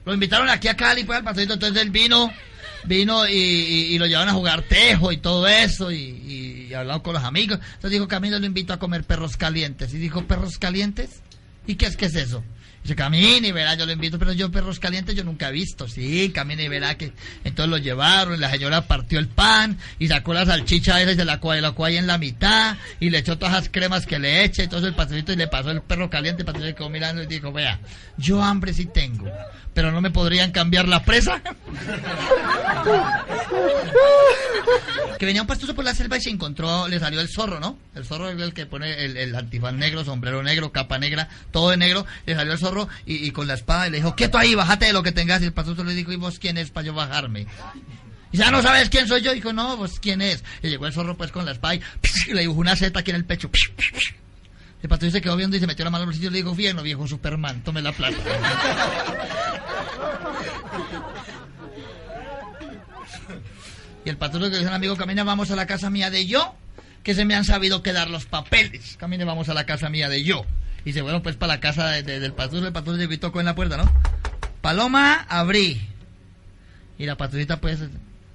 [0.05, 1.53] Lo invitaron aquí a Cali, pues al pastorcito.
[1.53, 2.31] Entonces él vino,
[2.85, 5.91] vino y, y- lo llevaron a jugar tejo y todo eso.
[5.91, 5.97] Y,
[6.69, 7.59] y, hablado con los amigos.
[7.61, 9.93] Entonces dijo, Camilo lo invito a comer perros calientes.
[9.93, 11.21] Y dijo, ¿perros calientes?
[11.67, 12.43] ¿Y qué es, qué es eso?
[12.83, 15.87] Dice, camine y verá, yo lo invito, pero yo perros calientes yo nunca he visto.
[15.87, 17.13] Sí, camine y verá que...
[17.43, 21.15] Entonces lo llevaron, y la señora partió el pan y sacó la salchicha esa y
[21.15, 24.07] se la cua- y la cuay en la mitad y le echó todas las cremas
[24.07, 26.89] que le eche, entonces el pastorcito y le pasó el perro caliente, el pastorcito quedó
[26.89, 27.79] mirando y dijo, vea,
[28.17, 29.27] yo hambre sí tengo,
[29.75, 31.39] pero no me podrían cambiar la presa.
[35.19, 37.77] que venía un pastoso por la selva y se encontró, le salió el zorro, ¿no?
[37.95, 41.69] El zorro es el que pone el, el antifaz negro, sombrero negro, capa negra, todo
[41.69, 42.05] de negro.
[42.25, 42.70] Le salió el zorro
[43.05, 45.41] y, y con la espada y le dijo, quieto ahí, bájate de lo que tengas.
[45.41, 47.47] Y el pastoso le dijo, ¿y vos quién es para yo bajarme?
[48.31, 49.33] Y ya no sabes quién soy yo.
[49.33, 50.43] Dijo, no, vos quién es.
[50.63, 51.81] Y llegó el zorro pues con la espada y,
[52.27, 53.49] y le dibujó una seta aquí en el pecho.
[54.81, 56.55] El pastoso se quedó viendo y se metió la mano en el y le dijo,
[56.55, 58.17] bien, viejo Superman, tome la plata.
[64.03, 66.55] Y el patrón que dice al amigo, camina, vamos a la casa mía de yo,
[67.03, 68.97] que se me han sabido quedar los papeles.
[68.97, 70.43] Camine, vamos a la casa mía de yo.
[70.85, 73.17] Y se fueron pues para la casa de- de- del patrón, el patrón llegó y
[73.17, 73.91] tocó en la puerta, ¿no?
[74.61, 75.81] Paloma, abrí.
[76.97, 77.79] Y la patrullita pues,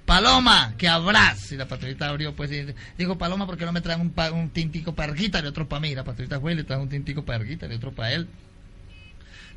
[0.05, 1.51] Paloma, que abrás.
[1.51, 2.65] Y la patrullita abrió pues y
[2.97, 5.67] dijo, Paloma, ¿por qué no me traen un, pa- un tintico para Arguita y otro
[5.67, 5.89] para mí?
[5.89, 8.27] Y la patrullita fue y le trajo un tintico para Arguita y otro para él.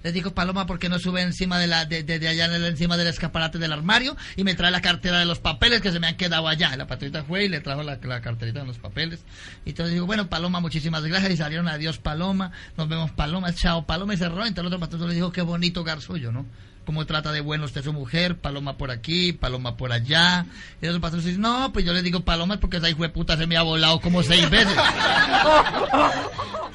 [0.02, 3.06] Les dijo Paloma, ¿por qué no sube encima de la, de, de- allá encima del
[3.08, 6.16] escaparate del armario y me trae la cartera de los papeles que se me han
[6.16, 6.74] quedado allá?
[6.76, 9.20] La patrullita fue y le trajo la, carterita de los papeles.
[9.66, 11.32] Y entonces digo, bueno, Paloma, muchísimas gracias.
[11.32, 12.52] Y salieron, adiós, Paloma.
[12.76, 13.52] Nos vemos, Paloma.
[13.52, 14.14] Chao, Paloma.
[14.14, 14.46] Y cerró.
[14.46, 16.46] Entonces el otro patrullero le dijo, qué bonito hogar suyo, ¿no?
[16.86, 20.46] Cómo trata de bueno usted su mujer, Paloma por aquí, Paloma por allá.
[20.80, 23.46] Y el otro dice, no, pues yo le digo Paloma porque esa hijo puta se
[23.46, 24.74] me ha volado como seis veces.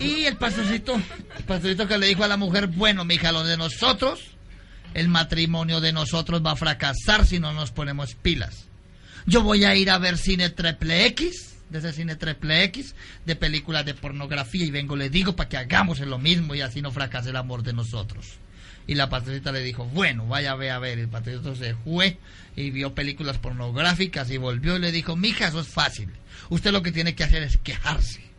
[0.00, 3.56] Y el pastorcito, el pastorcito que le dijo a la mujer, bueno, mija, lo de
[3.56, 4.20] nosotros,
[4.94, 8.66] el matrimonio de nosotros va a fracasar si no nos ponemos pilas.
[9.26, 13.36] Yo voy a ir a ver cine triple X, de ese cine triple X, de
[13.36, 16.90] películas de pornografía, y vengo, le digo, para que hagamos lo mismo y así no
[16.90, 18.38] fracase el amor de nosotros.
[18.86, 20.98] Y la pastorcita le dijo, bueno, vaya a ver, a ver.
[20.98, 22.18] El pastorcito se fue
[22.54, 26.10] y vio películas pornográficas y volvió y le dijo, mija, eso es fácil.
[26.50, 28.33] Usted lo que tiene que hacer es quejarse.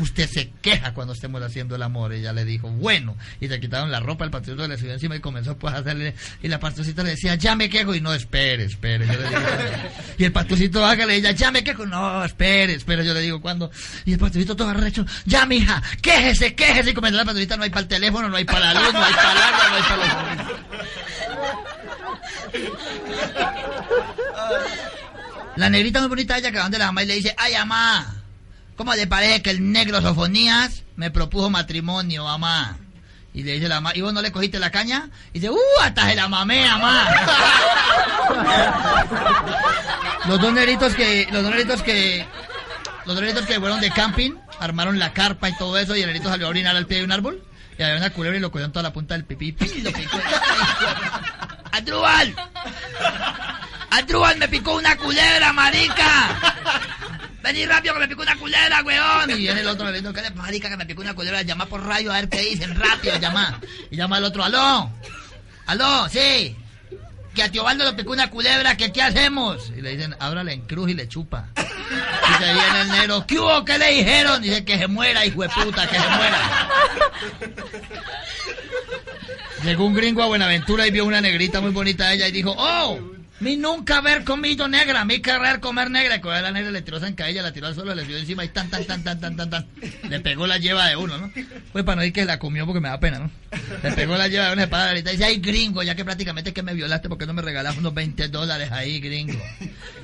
[0.00, 2.12] Usted se queja cuando estemos haciendo el amor.
[2.12, 3.16] Ella le dijo, bueno.
[3.40, 6.14] Y le quitaron la ropa, el pastorcito le subió encima y comenzó pues a hacerle.
[6.42, 7.94] Y la pastorcita le decía, ya me quejo.
[7.94, 9.06] Y no, espere, espere.
[9.06, 9.40] Yo le digo,
[10.18, 11.84] y el pastorcito hágale, ella, ya me quejo.
[11.86, 13.04] No, espere, espere.
[13.04, 13.70] Yo le digo, cuando.
[14.04, 16.90] Y el pastorcito todo arrecho, ya mija, quéjese, quéjese.
[16.90, 19.04] Y comenzó la pastorcita, no hay para el teléfono, no hay para la luz, no
[19.04, 20.60] hay para el agua, no hay para los.
[25.56, 28.19] La negrita muy bonita ella que va donde la mamá y le dice, ay mamá,
[28.80, 32.78] ¿cómo le parece que el negro Sofonías me propuso matrimonio, mamá?
[33.34, 35.10] Y le dice la mamá, ¿y vos no le cogiste la caña?
[35.34, 35.82] Y dice, ¡uh!
[35.82, 37.06] Hasta se la mamé, mamá.
[40.28, 42.26] los dos negritos que, los dos negritos que,
[43.04, 46.06] los dos negritos que fueron de camping, armaron la carpa y todo eso, y el
[46.06, 47.44] negrito salió a orinar al pie de un árbol,
[47.78, 49.92] y había una culebra y lo cogió en toda la punta del pipí, y lo
[49.92, 50.18] picó.
[51.72, 52.34] ¡Adrubal!
[53.90, 55.49] ¡Adrubal, me picó una culebra!
[57.52, 59.30] Vení rápido que me picó una culebra, weón.
[59.30, 61.42] Y viene el otro dice, ¿qué le marica que me picó una culebra?
[61.42, 63.60] Llama por radio a ver qué dicen, rápido, llama.
[63.90, 64.88] Y llama al otro, aló,
[65.66, 66.54] aló, sí.
[67.34, 69.72] Que a tío Baldo le picó una culebra, que qué hacemos.
[69.76, 71.48] Y le dicen, ábrale en cruz y le chupa.
[71.56, 73.64] Y se viene el negro, ¿qué hubo?
[73.64, 74.40] ¿Qué le dijeron?
[74.40, 76.68] Dice que se muera, hijo de puta, que se muera.
[79.64, 82.54] Llegó un gringo a Buenaventura y vio una negrita muy bonita de ella y dijo,
[82.56, 83.19] ¡Oh!
[83.40, 86.16] Mi nunca haber comido negra, mi querer comer negra.
[86.16, 88.48] Y cuando la negra le tiró ella la tiró al suelo, le dio encima y
[88.48, 89.66] tan, tan, tan, tan, tan, tan, tan.
[90.10, 91.32] Le pegó la lleva de uno, ¿no?
[91.72, 93.30] Pues para no decir que la comió porque me da pena, ¿no?
[93.82, 96.62] Le pegó la lleva de uno, para y dice, ay, gringo, ya que prácticamente que
[96.62, 99.40] me violaste, porque no me regalas unos 20 dólares ahí, gringo?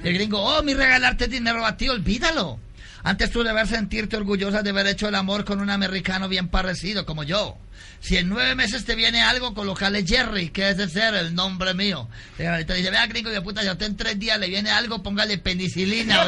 [0.02, 2.58] Y el gringo, oh, mi regalarte dinero a ti, olvídalo.
[3.06, 7.06] Antes tú debes sentirte orgullosa de haber hecho el amor con un americano bien parecido
[7.06, 7.56] como yo.
[8.00, 11.72] Si en nueve meses te viene algo, colocale Jerry, que es de ser el nombre
[11.72, 12.08] mío.
[12.36, 14.72] Y ahorita dice, vea gringo de puta, si a usted en tres días le viene
[14.72, 16.26] algo, póngale penicilina.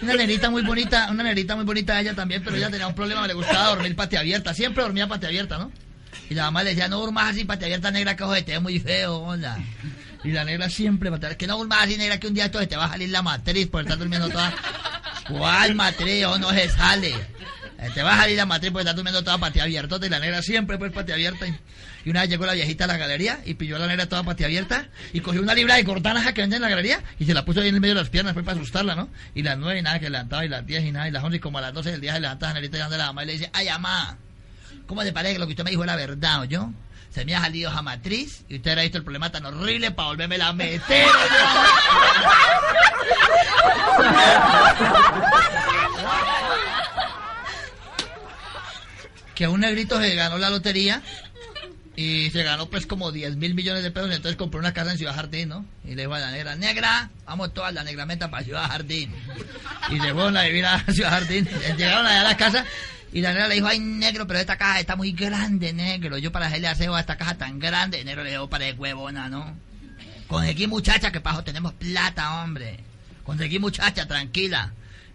[0.00, 3.26] una nerita muy bonita, una nerita muy bonita ella también, pero ella tenía un problema,
[3.26, 5.72] le gustaba dormir patia abierta, siempre dormía patia abierta, ¿no?
[6.30, 8.78] Y la mamá le decía, no durmas así patia abierta negra, que te es muy
[8.78, 9.58] feo, hola.
[10.24, 12.86] Y la negra siempre, que no durmas así negra, que un día esto te va
[12.86, 14.54] a salir la matriz por estar durmiendo toda
[15.28, 16.24] ¿Cuál matriz?
[16.26, 17.14] O no se sale.
[17.94, 19.98] Te vas a salir la matriz porque estás durmiendo toda patia abierta.
[20.04, 21.46] Y la negra siempre pues patia abierta.
[22.04, 24.22] Y una vez llegó la viejita a la galería y pilló a la negra toda
[24.22, 27.32] patia abierta y cogió una libra de cortanas que venden en la galería y se
[27.32, 29.08] la puso ahí en el medio de las piernas pues para asustarla, ¿no?
[29.34, 31.38] Y las nueve y nada que levantaba y las diez y nada y las once
[31.38, 33.26] y como a las doce del día se levanta la negrita de la mamá y
[33.26, 34.18] le dice, ay mamá,
[34.86, 36.70] ¿cómo te parece que lo que usted me dijo era verdad o yo?
[37.14, 40.08] Se me ha salido a matriz y usted ha visto el problema tan horrible para
[40.08, 41.06] volverme la meter.
[49.36, 51.02] que a un negrito se ganó la lotería
[51.94, 54.98] y se ganó pues como 10 mil millones de pesos, entonces compró una casa en
[54.98, 55.64] Ciudad Jardín, ¿no?
[55.84, 59.14] Y le dijo a la negra, negra, vamos todas la negra meta para Ciudad Jardín.
[59.90, 62.64] Y llegó a vivir a Ciudad Jardín, llegaron allá a la casa
[63.14, 66.32] y la negra le dijo, ay negro, pero esta caja está muy grande, negro, yo
[66.32, 69.56] para hacerle aseo a esta caja tan grande, negro le dijo, para de huevona, ¿no?
[70.26, 72.80] Con aquí muchacha, que pajo tenemos plata, hombre.
[73.22, 74.72] Con aquí muchacha, tranquila.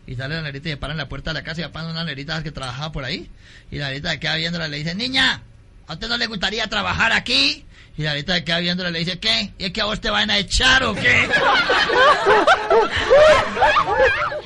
[0.08, 1.92] Y sale la negrita y se para en la puerta de la casa y apaga
[1.92, 3.30] una negrita que trabajaba por ahí.
[3.70, 5.42] Y la negrita queda viéndola y le dice, niña,
[5.86, 7.66] ¿a usted no le gustaría trabajar aquí?
[7.98, 9.52] Y la negrita queda viéndola y le dice, ¿qué?
[9.58, 11.04] ¿Y es que a vos te van a echar o qué?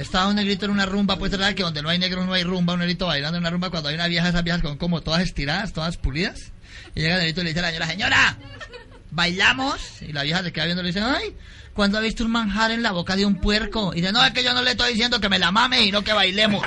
[0.00, 2.42] Estaba un negrito en una rumba, pues verdad que donde no hay negro no hay
[2.42, 5.02] rumba, un negrito bailando en una rumba cuando hay una vieja, esas viejas con como
[5.02, 6.52] todas estiradas, todas pulidas.
[6.94, 8.36] Y llega el negrito y le dice a la señora, señora,
[9.10, 9.78] bailamos.
[10.00, 11.36] Y la vieja se queda viendo y le dice, ay,
[11.74, 13.92] cuando ha visto un manjar en la boca de un puerco?
[13.92, 15.92] Y dice, no, es que yo no le estoy diciendo que me la mame y
[15.92, 16.64] no que bailemos.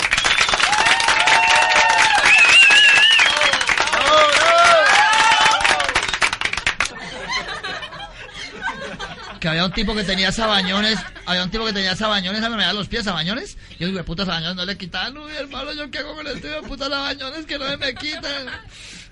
[9.44, 12.56] Que había un tipo que tenía sabañones, había un tipo que tenía sabañones, a mí
[12.56, 15.98] me los pies sabañones, y yo puta sabañones no le quitan, uy hermano, yo qué
[15.98, 18.48] hago con este puta sabañones que no me quitan.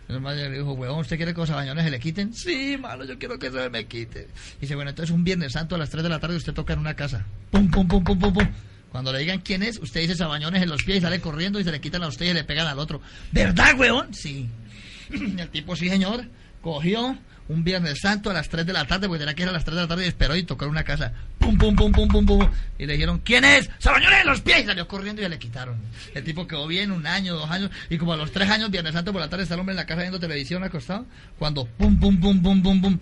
[0.07, 2.33] El hermano le dijo, weón, ¿usted quiere que los sabañones se le quiten?
[2.33, 4.29] Sí, malo, yo quiero que se me quite.
[4.59, 6.71] Y dice, bueno, entonces un Viernes Santo a las 3 de la tarde usted toca
[6.71, 7.25] en una casa.
[7.49, 8.47] Pum, pum, pum, pum, pum, pum.
[8.89, 11.65] Cuando le digan quién es, usted dice sabañones en los pies y sale corriendo y
[11.65, 13.01] se le quitan a usted y le pegan al otro.
[13.33, 14.13] ¿Verdad, weón?
[14.13, 14.47] Sí.
[15.11, 16.23] El tipo, sí, señor,
[16.61, 17.17] cogió
[17.51, 19.65] un Viernes Santo a las 3 de la tarde, porque tenía que ir a las
[19.65, 21.11] 3 de la tarde y esperó y tocó en una casa.
[21.37, 22.49] Pum, pum, pum, pum, pum, pum.
[22.79, 23.69] Y le dijeron, ¿quién es?
[23.77, 24.63] ¡Sabañones en los pies!
[24.63, 25.77] Y salió corriendo y le quitaron.
[26.13, 27.69] El tipo quedó bien un año, dos años.
[27.89, 29.77] Y como a los tres años, Viernes Santo por la tarde, está el hombre en
[29.77, 31.05] la casa viendo televisión acostado.
[31.37, 32.99] Cuando pum, pum, pum, pum, pum, pum.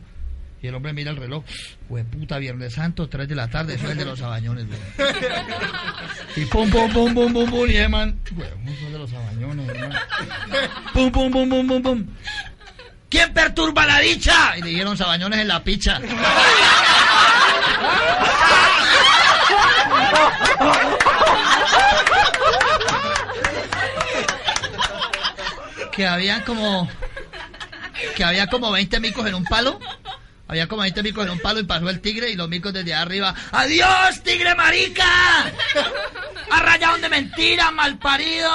[0.61, 1.43] Y el hombre mira el reloj.
[1.87, 4.65] Pues puta, Viernes Santo, 3 de la tarde, eso es de los sabañones,
[6.35, 7.69] Y pum, pum, pum, pum, pum, pum.
[7.69, 9.71] Y man, eso es de los sabañones,
[10.93, 12.07] Pum, pum, pum, pum, pum, pum.
[13.09, 14.55] ¿Quién perturba la dicha?
[14.57, 15.99] Y le dieron sabañones en la picha.
[25.91, 26.87] que había como
[28.15, 29.79] que había como 20 micos en un palo.
[30.49, 32.95] Había como 20 micos en un palo y pasó el tigre y los micos desde
[32.95, 33.35] arriba.
[33.51, 35.05] ¡Adiós, tigre marica!
[36.49, 38.51] ¡Ha rayado de mentira, malparido!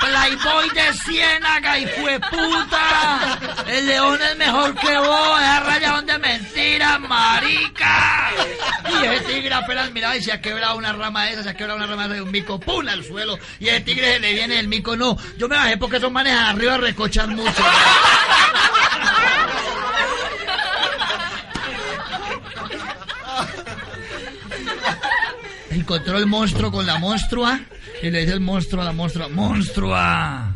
[0.00, 3.38] Playboy de Ciénaga y fue puta.
[3.68, 5.40] El león es mejor que vos.
[5.40, 8.32] Es rayado de mentira, marica.
[9.00, 11.54] Y ese tigre apenas miraba y se ha quebrado una rama de esa, se ha
[11.54, 12.88] quebrado una rama de un mico, ¡pum!
[12.88, 13.38] al suelo.
[13.60, 15.16] Y ese tigre se le viene el mico, no.
[15.38, 17.64] Yo me bajé porque esos manes arriba recochan mucho.
[25.74, 27.58] Encontró el monstruo con la monstrua
[28.00, 30.52] y le dice el monstruo a la monstrua, monstrua,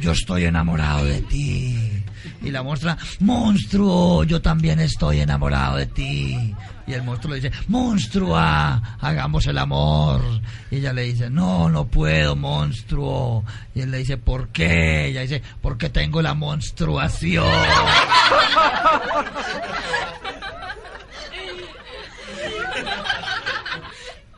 [0.00, 2.02] yo estoy enamorado de ti.
[2.40, 6.54] Y la monstrua, monstruo, yo también estoy enamorado de ti.
[6.86, 10.22] Y el monstruo le dice, monstrua, hagamos el amor.
[10.70, 13.44] Y ella le dice, no, no puedo, monstruo.
[13.74, 15.08] Y él le dice, ¿por qué?
[15.08, 17.44] Y ella dice, porque tengo la monstruación.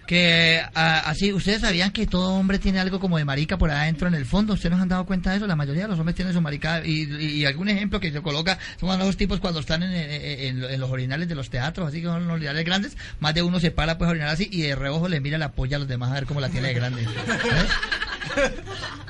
[0.08, 4.08] que ah, así, ustedes sabían que todo hombre tiene algo como de marica por adentro
[4.08, 6.16] en el fondo, ustedes nos han dado cuenta de eso, la mayoría de los hombres
[6.16, 9.82] tienen su marica y, y, algún ejemplo que se coloca son los tipos cuando están
[9.82, 13.42] en, en, los orinales de los teatros, así que son los orinales grandes, más de
[13.42, 15.80] uno se para pues a orinar así y de reojo le mira la polla a
[15.80, 17.06] los demás a ver cómo la tiene de grande.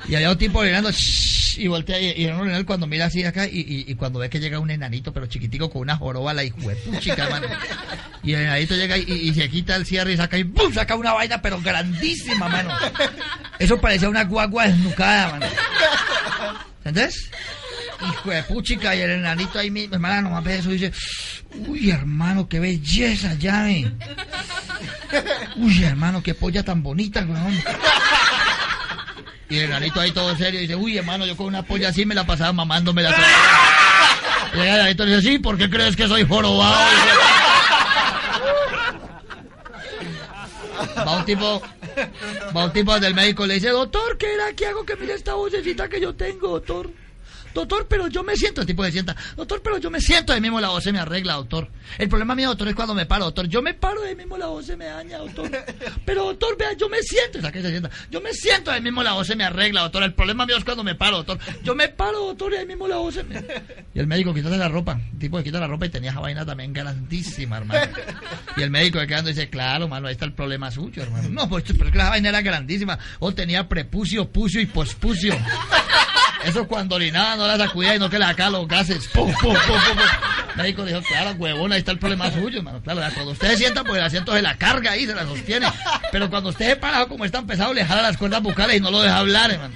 [0.07, 0.89] Y había un tipo orinando
[1.57, 4.39] y voltea y, en un orinal cuando mira así acá y, y, cuando ve que
[4.39, 6.43] llega un enanito pero chiquitico con una joroba la
[6.99, 7.47] chica, mano.
[8.23, 10.73] Y el enanito llega y, se quita el cierre y saca y ¡bum!
[10.73, 12.71] saca una vaina, pero grandísima, mano.
[13.59, 15.45] Eso parecía una guagua desnucada, mano.
[16.79, 17.29] ¿Entendés?
[18.01, 20.93] Hijo de puchica, y el enanito ahí, mi hermana nomás ve eso y dice,
[21.67, 23.91] uy, hermano, qué belleza, llave.
[25.57, 27.57] Uy, hermano, qué polla tan bonita, weón.
[29.49, 32.13] Y el enanito ahí todo serio dice, uy, hermano, yo con una polla así me
[32.13, 33.09] la pasaba mamándome la
[34.53, 36.75] Y el enanito dice, sí, ¿por qué crees que soy jorobado?
[41.05, 41.61] Va un tipo,
[42.55, 44.53] va un tipo del médico le dice, doctor, ¿qué era?
[44.53, 46.89] ¿Qué hago que mire esta vocecita que yo tengo, doctor?
[47.53, 50.41] Doctor, pero yo me siento, el tipo se sienta, doctor, pero yo me siento, de
[50.41, 51.67] mismo la voz se me arregla, doctor.
[51.97, 53.47] El problema mío, doctor, es cuando me paro, doctor.
[53.47, 55.49] Yo me paro, de mismo la voz se me daña, doctor.
[56.05, 57.89] Pero, doctor, vea, yo me siento, que se sienta.
[58.11, 60.03] Yo me siento, de mismo la voz se me arregla, doctor.
[60.03, 61.39] El problema mío es cuando me paro, doctor.
[61.63, 63.43] Yo me paro, doctor, y ahí mismo la voz se me...
[63.93, 64.99] Y el médico, quítate la ropa.
[65.13, 67.91] El tipo quita la ropa y tenía esa vaina también grandísima, hermano.
[68.57, 71.29] Y el médico quedando dice, claro, mano, ahí está el problema suyo, hermano.
[71.29, 72.99] No, pues, pero la vaina era grandísima.
[73.19, 75.35] O tenía prepucio, pucio y pospucio.
[76.45, 79.07] Eso cuando orinaba no la sacudía y no que le sacaba los gases.
[79.07, 79.97] ¡Pum, pum, pum,
[80.51, 82.81] El médico dijo, claro, huevón, ahí está el problema suyo, hermano.
[82.81, 85.67] Claro, cuando usted se sienta, porque el asiento se la carga ahí, se la sostiene.
[86.11, 88.91] Pero cuando usted se para, como está pesado, le jala las cuerdas bucales y no
[88.91, 89.73] lo deja hablar, hermano.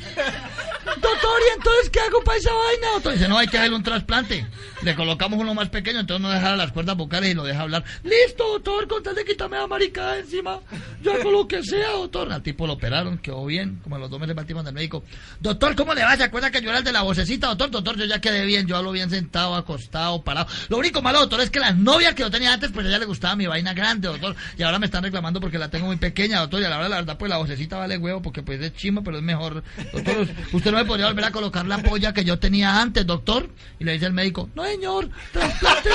[1.01, 2.87] Doctor, ¿y entonces qué hago para esa vaina?
[2.93, 4.45] Doctor dice, no, hay que hacerle un trasplante.
[4.81, 7.83] Le colocamos uno más pequeño, entonces no deja las cuerdas vocales y lo deja hablar.
[8.03, 10.59] Listo, doctor, con tal de quitarme la maricada encima.
[11.01, 12.31] Yo hago lo que sea, doctor.
[12.31, 15.03] Al tipo lo operaron, quedó bien, como a los dos meses partimos del médico.
[15.39, 16.15] Doctor, ¿cómo le va?
[16.15, 17.47] ¿Se acuerda que yo era el de la vocecita?
[17.47, 20.47] Doctor, doctor, yo ya quedé bien, yo hablo bien sentado, acostado, parado.
[20.69, 23.05] Lo único malo, doctor, es que las novias que yo tenía antes, pues ella le
[23.05, 24.35] gustaba mi vaina grande, doctor.
[24.57, 26.61] Y ahora me están reclamando porque la tengo muy pequeña, doctor.
[26.61, 29.01] Y a la verdad, la verdad, pues la vocecita vale huevo porque pues es chima,
[29.03, 29.63] pero es mejor.
[29.93, 33.49] Doctor, usted no me podría volver a colocar la polla que yo tenía antes, doctor.
[33.79, 35.89] Y le dice el médico, no señor, trasplante,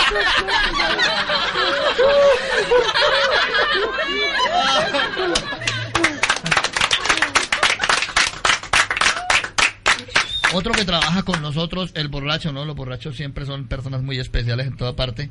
[10.55, 12.64] Otro que trabaja con nosotros, el borracho, ¿no?
[12.64, 15.30] Los borrachos siempre son personas muy especiales en toda parte.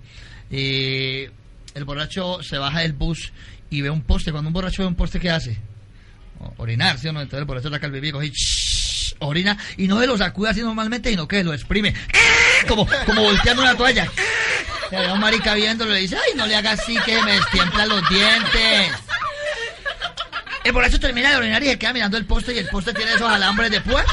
[0.52, 1.24] Y
[1.74, 3.34] el borracho se baja del bus
[3.72, 4.32] y ve un poste.
[4.32, 5.58] Cuando un borracho ve un poste, ¿qué hace?
[6.58, 7.22] Orinar, ¿sí o no?
[7.22, 8.12] Entonces el borracho saca el bebé y
[9.20, 11.94] orina y no se lo sacude así normalmente, sino que lo exprime.
[12.68, 14.08] Como, como volteando una toalla.
[14.92, 17.88] Y a un marica viéndolo le dice, ay, no le hagas así que me destiemplan
[17.88, 18.92] los dientes.
[20.64, 23.14] El borracho termina de orinar y se queda mirando el poste y el poste tiene
[23.14, 24.04] esos alambres de púa.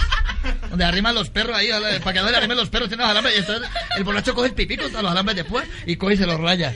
[0.68, 1.68] Donde arriman los perros ahí,
[2.00, 3.34] para que no le arrimen los perros tiene los alambres.
[3.34, 6.26] Y el borracho coge el pipí con los alambres de púa y coge y se
[6.26, 6.72] los raya.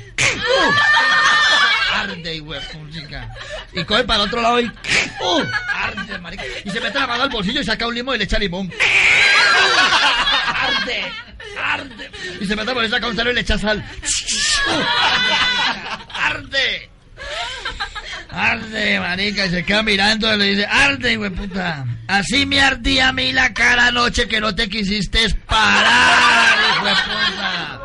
[2.08, 3.80] Arde, y.
[3.80, 4.66] Y coge para el otro lado y.
[4.66, 5.42] ¡Uh!
[5.74, 6.44] Arde, marica.
[6.64, 8.72] Y se mete la mano al bolsillo y saca un limón y le echa limón.
[10.46, 11.12] Arde,
[11.62, 12.10] arde.
[12.40, 13.84] Y se mete por y saca un cero y le echa sal.
[16.12, 16.90] Arde.
[18.30, 21.84] Arde, marica, y se queda mirando y le dice, arde, güey puta.
[22.06, 27.80] Así me ardía a mí la cara anoche que no te quisiste parar, hijo puta.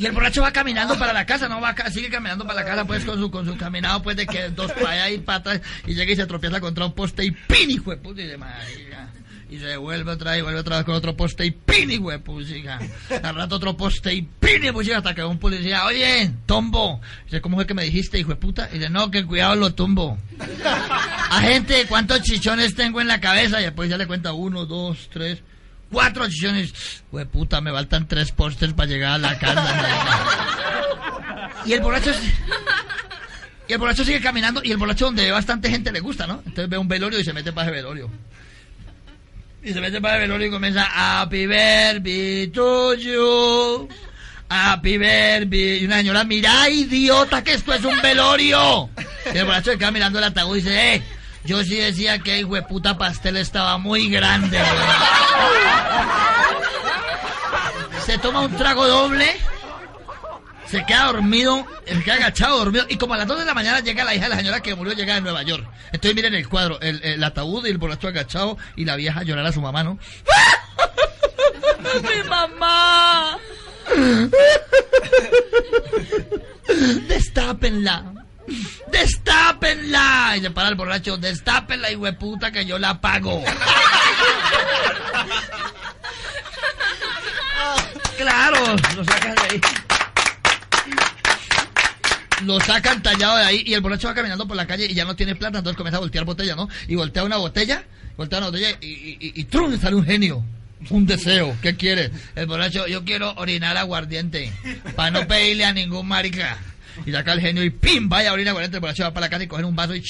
[0.00, 2.86] Y el borracho va caminando para la casa, no va sigue caminando para la casa
[2.86, 5.92] pues con su con su caminado pues de que dos para allá y patas y
[5.92, 8.38] llega y se tropieza contra un poste y pin hijo y de
[9.50, 12.10] Y se vuelve otra vez, y vuelve otra vez con otro poste y pin hijo
[12.10, 12.78] de puta.
[13.22, 17.02] Al rato otro poste y pin hijo de hasta que un policía, oye, tombo.
[17.26, 18.70] Dice, ¿cómo fue que me dijiste hijo de puta?
[18.72, 20.16] Y dice, no, que cuidado lo tumbo.
[21.30, 23.60] Agente, ¿cuántos chichones tengo en la cabeza?
[23.60, 25.42] Y después ya le cuenta uno, dos, tres
[25.90, 27.02] cuatro chichones.
[27.10, 29.74] Güey, puta, me faltan tres postes para llegar a la casa.
[31.66, 32.12] Y el borracho...
[33.68, 36.42] Y el borracho sigue caminando y el borracho donde ve bastante gente le gusta, ¿no?
[36.44, 38.10] Entonces ve un velorio y se mete para ese velorio.
[39.62, 43.88] Y se mete para el velorio y comienza Happy birthday to you.
[44.48, 45.82] Happy birthday.
[45.82, 48.90] Y una señora, mira, idiota, que esto es un velorio.
[49.32, 51.02] Y el borracho se queda mirando el ataúd y dice, eh,
[51.44, 54.58] yo sí decía que hijo de puta pastel estaba muy grande.
[58.06, 59.36] Se toma un trago doble
[60.70, 63.80] se queda dormido, se queda agachado, dormido, y como a las 2 de la mañana
[63.80, 65.68] llega la hija de la señora que murió, llega de Nueva York.
[65.86, 69.52] Entonces miren el cuadro, el, ataúd y el borracho agachado, y la vieja llorar a
[69.52, 69.98] su mamá, ¿no?
[72.02, 73.36] ¡Mi mamá!
[77.08, 78.19] ¡Destápenla!
[78.90, 80.34] ¡Destápenla!
[80.36, 81.88] Y se para el borracho, destápenla,
[82.18, 83.44] puta que yo la pago.
[88.16, 89.60] claro, lo sacan de ahí
[92.44, 95.04] lo sacan tallado de ahí y el borracho va caminando por la calle y ya
[95.04, 96.68] no tiene plata, entonces comienza a voltear botella, ¿no?
[96.88, 97.84] Y voltea una botella,
[98.16, 100.44] voltea una botella y, y, y, y sale un genio.
[100.88, 102.10] Un deseo, ¿qué quiere?
[102.34, 104.50] El borracho, yo quiero orinar aguardiente,
[104.96, 106.56] para no pedirle a ningún marica.
[107.06, 108.08] Y saca el genio y ¡pim!
[108.08, 108.76] Vaya, orina aguardiente.
[108.76, 110.02] El borracho va para la casa y coge un vaso y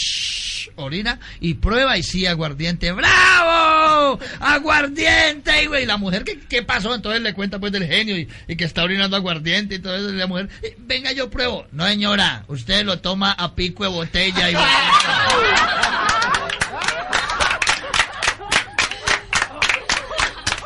[0.77, 2.93] orina y prueba y sí, aguardiente.
[2.93, 4.19] ¡Bravo!
[4.41, 5.63] ¡Aguardiente!
[5.63, 6.95] Y, güey, la mujer, ¿qué, ¿qué, pasó?
[6.95, 8.27] Entonces le cuenta pues del genio y,
[8.57, 10.11] que está orinando aguardiente y todo eso.
[10.11, 11.67] Y la mujer, venga, yo pruebo.
[11.73, 14.55] No, señora, usted lo toma a pico de botella y...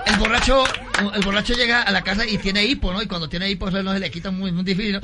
[0.06, 0.64] El borracho,
[1.14, 3.02] el borracho llega a la casa y tiene hipo, ¿no?
[3.02, 5.00] Y cuando tiene hipo, eso no se le quita muy, muy difícil, ¿no?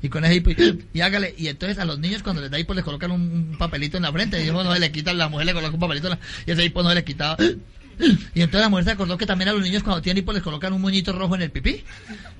[0.00, 0.50] Y con ese hipo,
[0.92, 1.34] y, hágale.
[1.36, 4.12] Y entonces a los niños cuando les da hipo les colocan un, papelito en la
[4.12, 4.38] frente.
[4.40, 6.52] Y eso no se le quita, la mujer le coloca un papelito en la, y
[6.52, 7.36] ese hipo no se le quitaba.
[8.34, 10.42] Y entonces la mujer se acordó que también a los niños cuando tienen hipo les
[10.42, 11.84] colocan un moñito rojo en el pipí.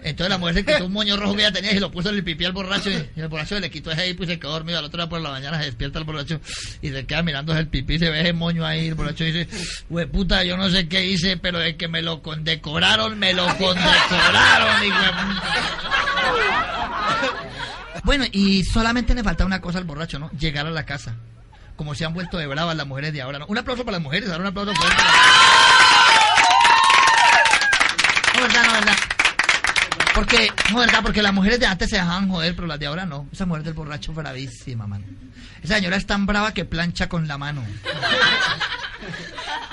[0.02, 2.16] Entonces la mujer se quitó un moño rojo que ella tenía y lo puso en
[2.16, 2.90] el pipí al borracho.
[2.90, 4.78] Y el borracho le quitó ese hipo y se quedó dormido.
[4.78, 6.40] Al otro día por la mañana se despierta el borracho
[6.80, 8.88] y se queda mirando el pipí, se ve ese moño ahí.
[8.88, 9.48] El borracho dice,
[9.88, 13.46] güey puta, yo no sé qué hice, pero es que me lo condecoraron, me lo
[13.56, 14.86] condecoraron.
[14.86, 16.78] Y,
[18.09, 20.30] bueno, y solamente le falta una cosa al borracho, ¿no?
[20.30, 21.14] Llegar a la casa.
[21.76, 23.44] Como se han vuelto de bravas las mujeres de ahora, ¿no?
[23.48, 24.96] Un aplauso para las mujeres, ahora un aplauso fuerte.
[28.34, 28.96] No, verdad, no, verdad.
[30.14, 33.04] Porque, no, verdad, porque las mujeres de antes se dejaban joder, pero las de ahora
[33.04, 33.26] no.
[33.30, 35.04] Esa mujer del borracho bravísima, man.
[35.62, 37.62] Esa señora es tan brava que plancha con la mano.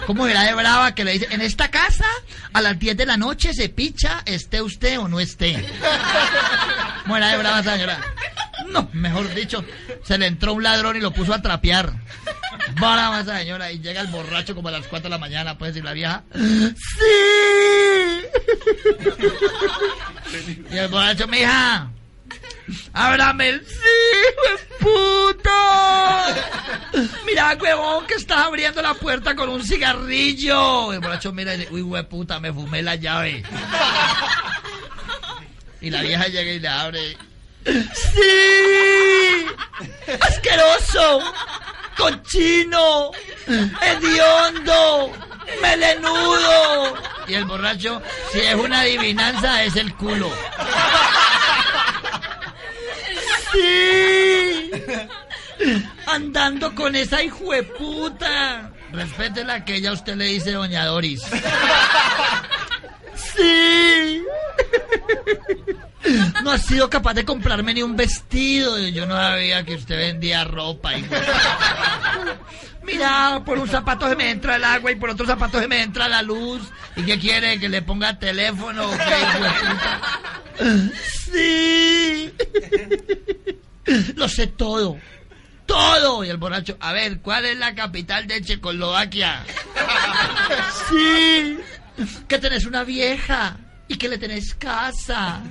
[0.05, 2.05] ¿Cómo era de brava que le dice, en esta casa
[2.53, 5.65] a las 10 de la noche se picha, esté usted o no esté?
[7.03, 7.99] ¿Cómo era de brava señora?
[8.67, 9.63] No, mejor dicho,
[10.03, 11.93] se le entró un ladrón y lo puso a trapear.
[12.79, 15.71] Brava esa señora y llega el borracho como a las 4 de la mañana, puede
[15.71, 16.23] decir la vieja.
[16.33, 17.05] ¡Sí!
[20.71, 21.89] Y el borracho, mija,
[22.93, 23.75] ¡Ábrame el sí,
[24.79, 25.49] puto!
[27.25, 30.93] Mira, huevón, que estás abriendo la puerta con un cigarrillo.
[30.93, 33.43] El borracho mira y dice, uy, puta, me fumé la llave.
[35.81, 37.17] Y la vieja llega y le abre.
[37.65, 39.45] ¡Sí!
[40.19, 41.21] ¡Asqueroso!
[41.97, 43.11] ¡Cochino!
[43.81, 45.11] ¡Hediondo!
[45.61, 46.95] ¡Melenudo!
[47.27, 48.01] Y el borracho,
[48.31, 50.31] si es una adivinanza, es el culo.
[53.51, 54.71] ¡Sí!
[56.07, 58.71] Andando con esa hijueputa.
[58.91, 61.21] Respétela que ella a usted le dice Doña Doris.
[63.15, 64.23] ¡Sí!
[66.43, 68.77] No ha sido capaz de comprarme ni un vestido.
[68.89, 70.91] Yo no sabía que usted vendía ropa.
[72.85, 75.81] Mira, por un zapato se me entra el agua y por otro zapato se me
[75.81, 76.61] entra la luz.
[76.95, 77.59] ¿Y qué quiere?
[77.59, 78.89] ¿Que le ponga teléfono?
[81.31, 82.31] Sí.
[84.15, 84.97] Lo sé todo.
[85.65, 86.23] Todo.
[86.23, 89.43] Y el borracho, a ver, ¿cuál es la capital de Checoslovaquia?
[90.89, 91.57] Sí.
[92.27, 93.57] Que tenés una vieja
[93.87, 95.41] y que le tenés casa.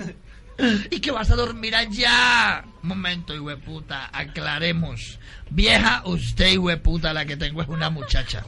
[0.90, 2.64] Y que vas a dormir allá.
[2.84, 3.32] Momento,
[3.64, 5.18] puta, aclaremos.
[5.48, 8.44] Vieja, usted, puta, la que tengo es una muchacha.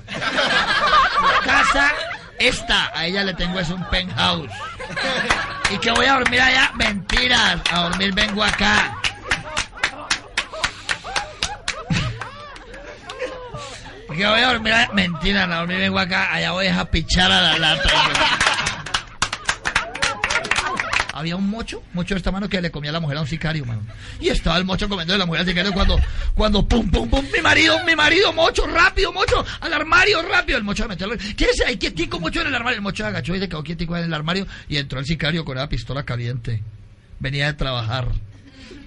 [1.42, 1.90] Casa,
[2.38, 4.52] esta, a ella le tengo es un penthouse.
[5.72, 7.62] Y que voy a dormir allá, mentiras.
[7.72, 8.98] A dormir vengo acá.
[14.14, 15.50] Que voy a dormir allá, mentiras.
[15.50, 18.55] A dormir vengo acá, allá voy a pichar a la lata
[21.16, 23.26] había un mocho, mocho de esta mano que le comía a la mujer a un
[23.26, 23.80] sicario, mano.
[24.20, 25.98] Y estaba el mocho comiendo de la mujer al sicario cuando,
[26.34, 30.58] cuando, pum, pum, pum, mi marido, mi marido, mocho, rápido, mocho, al armario, rápido.
[30.58, 32.76] El mocho le metió, ¿qué es ahí quietico, mocho en el armario?
[32.76, 35.56] El mocho agachó y se quedó quietico en el armario y entró el sicario con
[35.56, 36.62] una pistola caliente.
[37.18, 38.08] Venía de trabajar.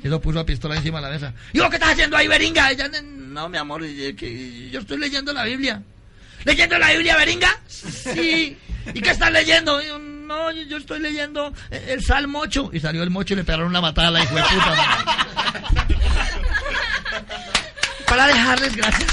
[0.04, 1.34] Y lo puso la pistola encima de la mesa.
[1.52, 2.70] ¿Y vos qué estás haciendo ahí, Beringa?
[2.70, 5.82] Ella, no, mi amor, que yo estoy leyendo la Biblia.
[6.46, 7.60] ¿Leyendo la Biblia, Beringa?
[7.68, 8.56] Sí.
[8.94, 9.82] ¿Y qué estás leyendo?
[10.30, 12.70] No, yo estoy leyendo el Salmo 8.
[12.74, 14.44] Y salió el mocho y le pegaron una matada a la hijo de.
[18.08, 19.10] Para dejarles, gracias.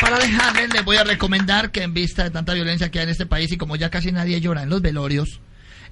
[0.00, 3.10] Para dejarles, les voy a recomendar que en vista de tanta violencia que hay en
[3.10, 5.40] este país y como ya casi nadie llora en los velorios,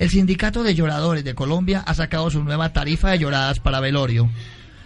[0.01, 4.29] el Sindicato de Lloradores de Colombia ha sacado su nueva tarifa de lloradas para velorio.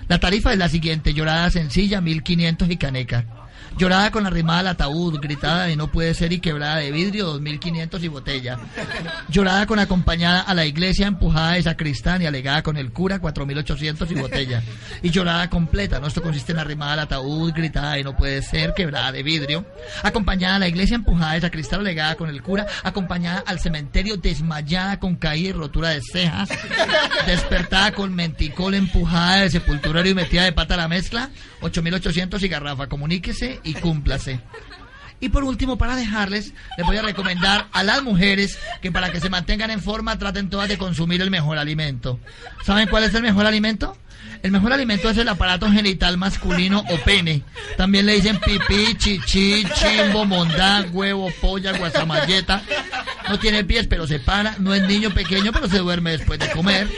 [0.08, 3.45] La tarifa es la siguiente, llorada sencilla, 1500 y caneca.
[3.78, 7.26] Llorada con la rimada al ataúd, gritada de no puede ser y quebrada de vidrio,
[7.26, 8.58] 2500 y botella.
[9.28, 14.10] Llorada con acompañada a la iglesia, empujada de sacristán y alegada con el cura, 4800
[14.10, 14.62] y botella.
[15.02, 16.06] Y llorada completa, ¿no?
[16.06, 19.66] Esto consiste en la rimada al ataúd, gritada de no puede ser, quebrada de vidrio.
[20.02, 24.98] Acompañada a la iglesia, empujada de sacristán, alegada con el cura, acompañada al cementerio, desmayada
[24.98, 26.48] con caída y rotura de cejas,
[27.26, 31.28] despertada con menticol, empujada de sepulturario y metida de pata a la mezcla,
[31.60, 32.86] 8800 y garrafa.
[32.86, 34.40] Comuníquese y cúmplase.
[35.18, 39.20] Y por último, para dejarles, les voy a recomendar a las mujeres que para que
[39.20, 42.20] se mantengan en forma traten todas de consumir el mejor alimento.
[42.64, 43.96] ¿Saben cuál es el mejor alimento?
[44.42, 47.42] El mejor alimento es el aparato genital masculino o pene.
[47.78, 52.62] También le dicen pipí, chichi, chimbo, mondá, huevo, polla, guasamalleta.
[53.28, 54.56] No tiene pies, pero se para.
[54.58, 56.88] No es niño pequeño, pero se duerme después de comer.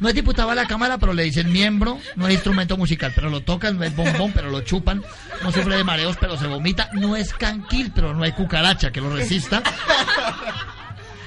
[0.00, 1.98] No es diputado a la Cámara, pero le dicen miembro.
[2.16, 3.78] No es instrumento musical, pero lo tocan.
[3.78, 5.02] No es bombón, pero lo chupan.
[5.42, 6.90] No sufre de mareos, pero se vomita.
[6.92, 9.62] No es canquil, pero no hay cucaracha que lo resista.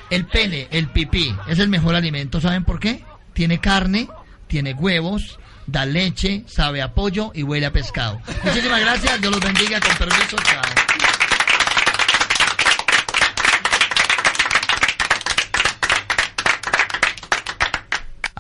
[0.10, 2.42] El pene, el pipí, es el mejor alimento.
[2.42, 3.04] ¿Saben por qué?
[3.34, 4.10] Tiene carne,
[4.48, 8.22] tiene huevos, da leche, sabe a pollo y huele a pescado.
[8.44, 9.22] Muchísimas gracias.
[9.22, 9.80] Dios los bendiga.
[9.80, 10.36] Con permiso.
[10.44, 11.11] Chao.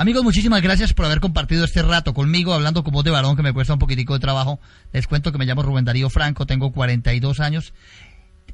[0.01, 3.43] Amigos, muchísimas gracias por haber compartido este rato conmigo, hablando como voz de varón, que
[3.43, 4.59] me cuesta un poquitico de trabajo.
[4.93, 7.71] Les cuento que me llamo Rubén Darío Franco, tengo 42 años.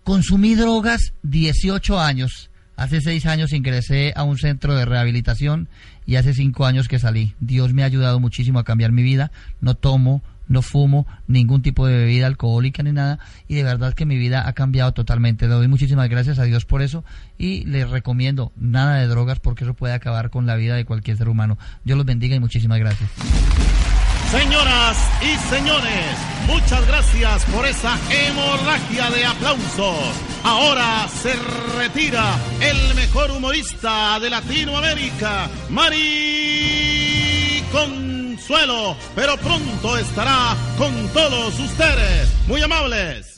[0.03, 2.49] Consumí drogas 18 años.
[2.75, 5.69] Hace 6 años ingresé a un centro de rehabilitación
[6.05, 7.33] y hace 5 años que salí.
[7.39, 9.31] Dios me ha ayudado muchísimo a cambiar mi vida.
[9.61, 14.05] No tomo, no fumo ningún tipo de bebida alcohólica ni nada y de verdad que
[14.05, 15.47] mi vida ha cambiado totalmente.
[15.47, 17.03] Le doy muchísimas gracias a Dios por eso
[17.37, 21.17] y les recomiendo nada de drogas porque eso puede acabar con la vida de cualquier
[21.17, 21.57] ser humano.
[21.83, 23.09] Dios los bendiga y muchísimas gracias.
[24.31, 26.17] Señoras y señores,
[26.47, 30.15] muchas gracias por esa hemorragia de aplausos.
[30.43, 31.33] Ahora se
[31.77, 36.67] retira el mejor humorista de Latinoamérica, Mari
[38.47, 42.29] Consuelo, pero pronto estará con todos ustedes.
[42.47, 43.36] Muy amables.